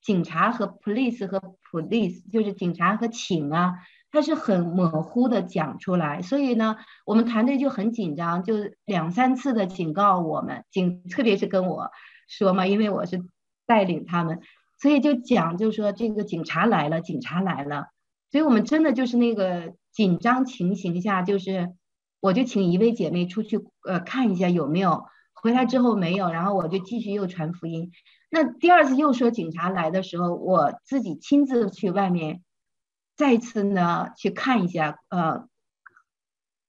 [0.00, 3.74] 警察和 police 和 police 就是警察和请啊，
[4.10, 6.76] 他是很模糊的讲出来，所以呢，
[7.06, 8.54] 我们团队就很紧张，就
[8.84, 11.90] 两三次的警告我们，警特别是跟我
[12.28, 13.22] 说嘛，因为我是
[13.66, 14.40] 带领他们。
[14.78, 17.88] 所以就讲，就说这个警察来了，警察来了。
[18.32, 21.74] 所以我们真的就是那个紧张情形下，就是
[22.18, 25.04] 我就请一位姐妹出去呃看一下有没有，
[25.34, 27.90] 回来之后没有，然后我就继续又传福音。
[28.30, 32.42] 那第二次又说警察来的时候，我自己亲自去外面
[33.20, 35.46] 再次呢去看一下，呃，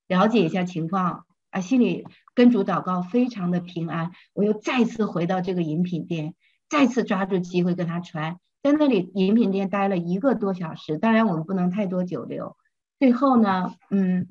[0.08, 2.06] 了解一下情况啊，心里
[2.36, 4.12] 跟主祷告，非常的平安。
[4.34, 6.36] 我又再次回到这个饮品店。
[6.68, 10.98] 再次抓住机会跟他传，在那里饮品店待了一个多小时。
[10.98, 12.58] 当然我们不能太多久留。
[13.00, 14.28] 最后呢，嗯，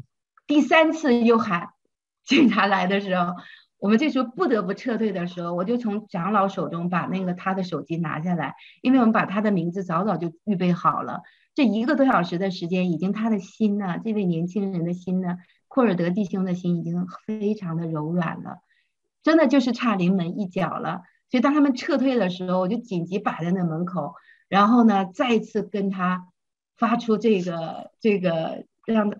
[0.46, 1.70] 第三次又喊
[2.22, 3.34] 警察来的时候，
[3.80, 11.22] 我们这时候不得不撤退的时候，我就从长老手中把那个他的手机拿下来，因为我们把他的名字早早就预备好了。
[11.54, 18.58] 这一个多小时的时间，已经他的心呢，这位年轻人的心呢，库尔德弟兄的心已经非常的柔软了，
[19.22, 21.02] 真的就是差临门一脚了。
[21.30, 24.14] 所以当他们撤退的时候，我就紧急摆在那门口，
[24.48, 26.28] 然后呢，再次跟他
[26.76, 29.12] 发出这个这个让，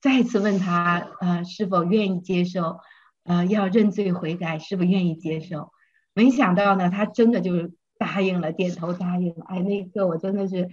[0.00, 2.80] 再次问他呃是否愿意接受，
[3.24, 5.72] 呃要认罪悔改，是否愿意接受？
[6.14, 9.44] 没想到呢，他真的就答应了，点头答应了。
[9.46, 10.68] 哎，那一刻我真的是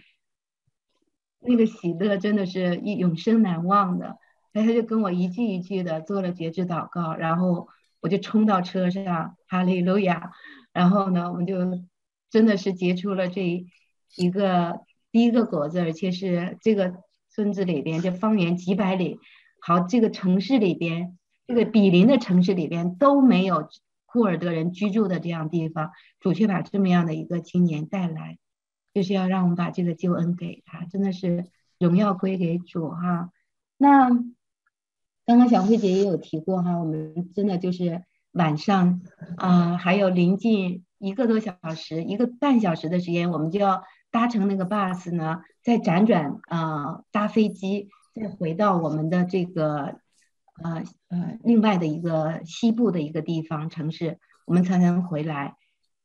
[1.39, 4.17] 那个喜乐，真的是一永生难忘的。
[4.53, 7.67] 哎，他就跟我一句一句的做了节制祷告，然后
[8.01, 10.31] 我就冲到车上，哈利路亚。
[10.73, 11.55] 然后呢，我们就
[12.29, 13.65] 真的是结出了这
[14.15, 16.95] 一个第一个果子，而且是这个
[17.29, 19.19] 村子里边，这方圆几百里，
[19.59, 21.17] 好，这个城市里边，
[21.53, 23.67] 这个比邻的城市里边都没有
[24.05, 28.37] 库尔德人居住的这样地方，主却把这么样的一个青年带来，
[28.93, 31.45] 就是要让我们把这个救恩给他，真的是
[31.77, 33.31] 荣耀归给主哈。
[33.77, 34.09] 那
[35.25, 38.03] 刚刚小慧姐也有提过哈，我们真的就是。
[38.33, 39.01] 晚上
[39.35, 49.99] 啊、呃，还有临近一个多小时、一个半小时的时间，我们就要搭乘那个 bus 呢，再辗转啊、呃，搭飞机，再回到我们的这个
[50.63, 55.55] 呃呃另外的一个西部的一个地方城市，我们才能回来。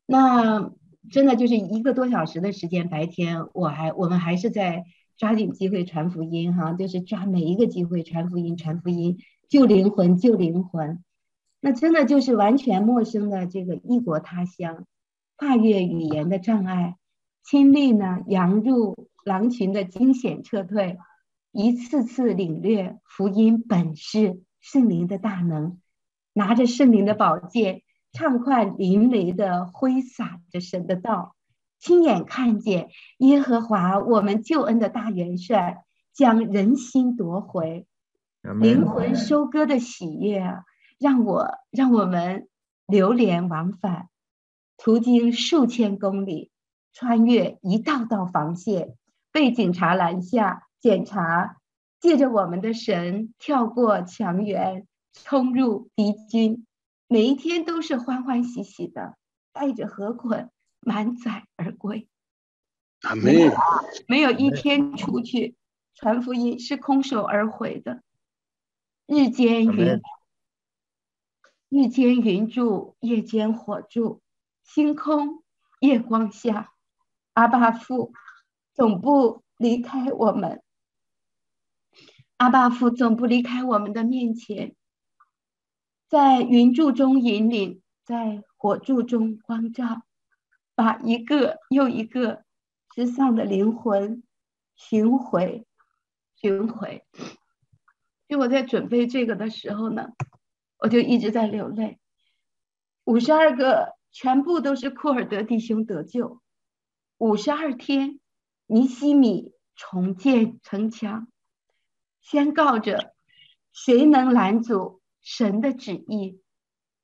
[0.06, 0.70] 那
[1.10, 4.84] 真的就是一个多小时的时间，白天我还我们还是在
[5.16, 9.18] 抓紧机会传福音哈，就是抓每一个机会传福音、传福音，
[9.48, 11.02] 救灵魂、救灵魂。
[11.60, 14.84] 那真的就是完全陌生的这个异国他乡，
[15.36, 16.96] 跨越语言的障碍，
[17.44, 20.98] 亲历呢羊入狼群的惊险撤退，
[21.52, 25.80] 一次次领略福音本是圣灵的大能，
[26.32, 27.82] 拿着圣灵的宝剑，
[28.12, 31.34] 畅快淋漓的挥洒着神的道，
[31.78, 37.86] 亲眼看见耶和华我们救恩的大元帅将人心夺回，
[38.60, 40.64] 灵魂收割的喜悦啊！
[40.98, 42.48] 让我让我们
[42.86, 44.08] 流连往返，
[44.78, 46.50] 途经数千公里，
[46.92, 48.96] 穿越一道道防线，
[49.30, 51.56] 被警察拦下检查，
[51.98, 56.64] 借着我们的神跳过墙垣，冲入敌军，
[57.08, 59.16] 每一天都是欢欢喜喜的，
[59.52, 60.48] 带着禾捆
[60.78, 62.08] 满载而归。
[63.20, 63.52] 没有。
[64.06, 65.56] 没有一天出去
[65.96, 68.04] 传福音是空手而回的，
[69.06, 70.00] 日间云。
[71.68, 74.22] 日间云柱，夜间火柱，
[74.62, 75.42] 星空
[75.80, 76.72] 夜光下，
[77.32, 78.12] 阿爸父
[78.72, 80.62] 总不离开我们。
[82.36, 84.74] 阿爸父总不离开我们的面前，
[86.08, 90.02] 在云柱中引领，在火柱中光照，
[90.74, 92.44] 把一个又一个
[92.94, 94.22] 失丧的灵魂
[94.74, 95.66] 寻回，
[96.36, 97.04] 寻回。
[98.28, 100.12] 就我在准备这个的时候呢。
[100.78, 101.98] 我就一直在流泪。
[103.04, 106.42] 五十二个全部都是库尔德弟兄得救。
[107.16, 108.20] 五十二天，
[108.66, 111.28] 尼西米重建城墙，
[112.28, 113.14] 宣告着：
[113.72, 116.42] 谁能拦阻神的旨意？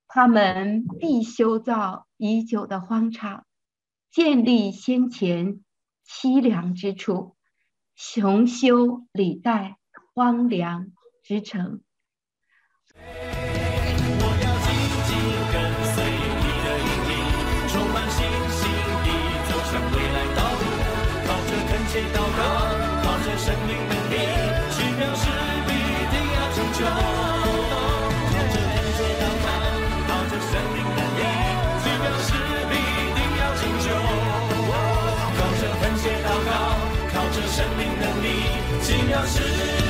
[0.09, 3.47] 他们必修造已久的荒场，
[4.11, 5.63] 建立先前
[6.05, 7.37] 凄凉之处，
[7.95, 9.79] 重修历代
[10.13, 10.91] 荒凉
[11.23, 11.83] 之城。
[39.13, 39.82] 让时，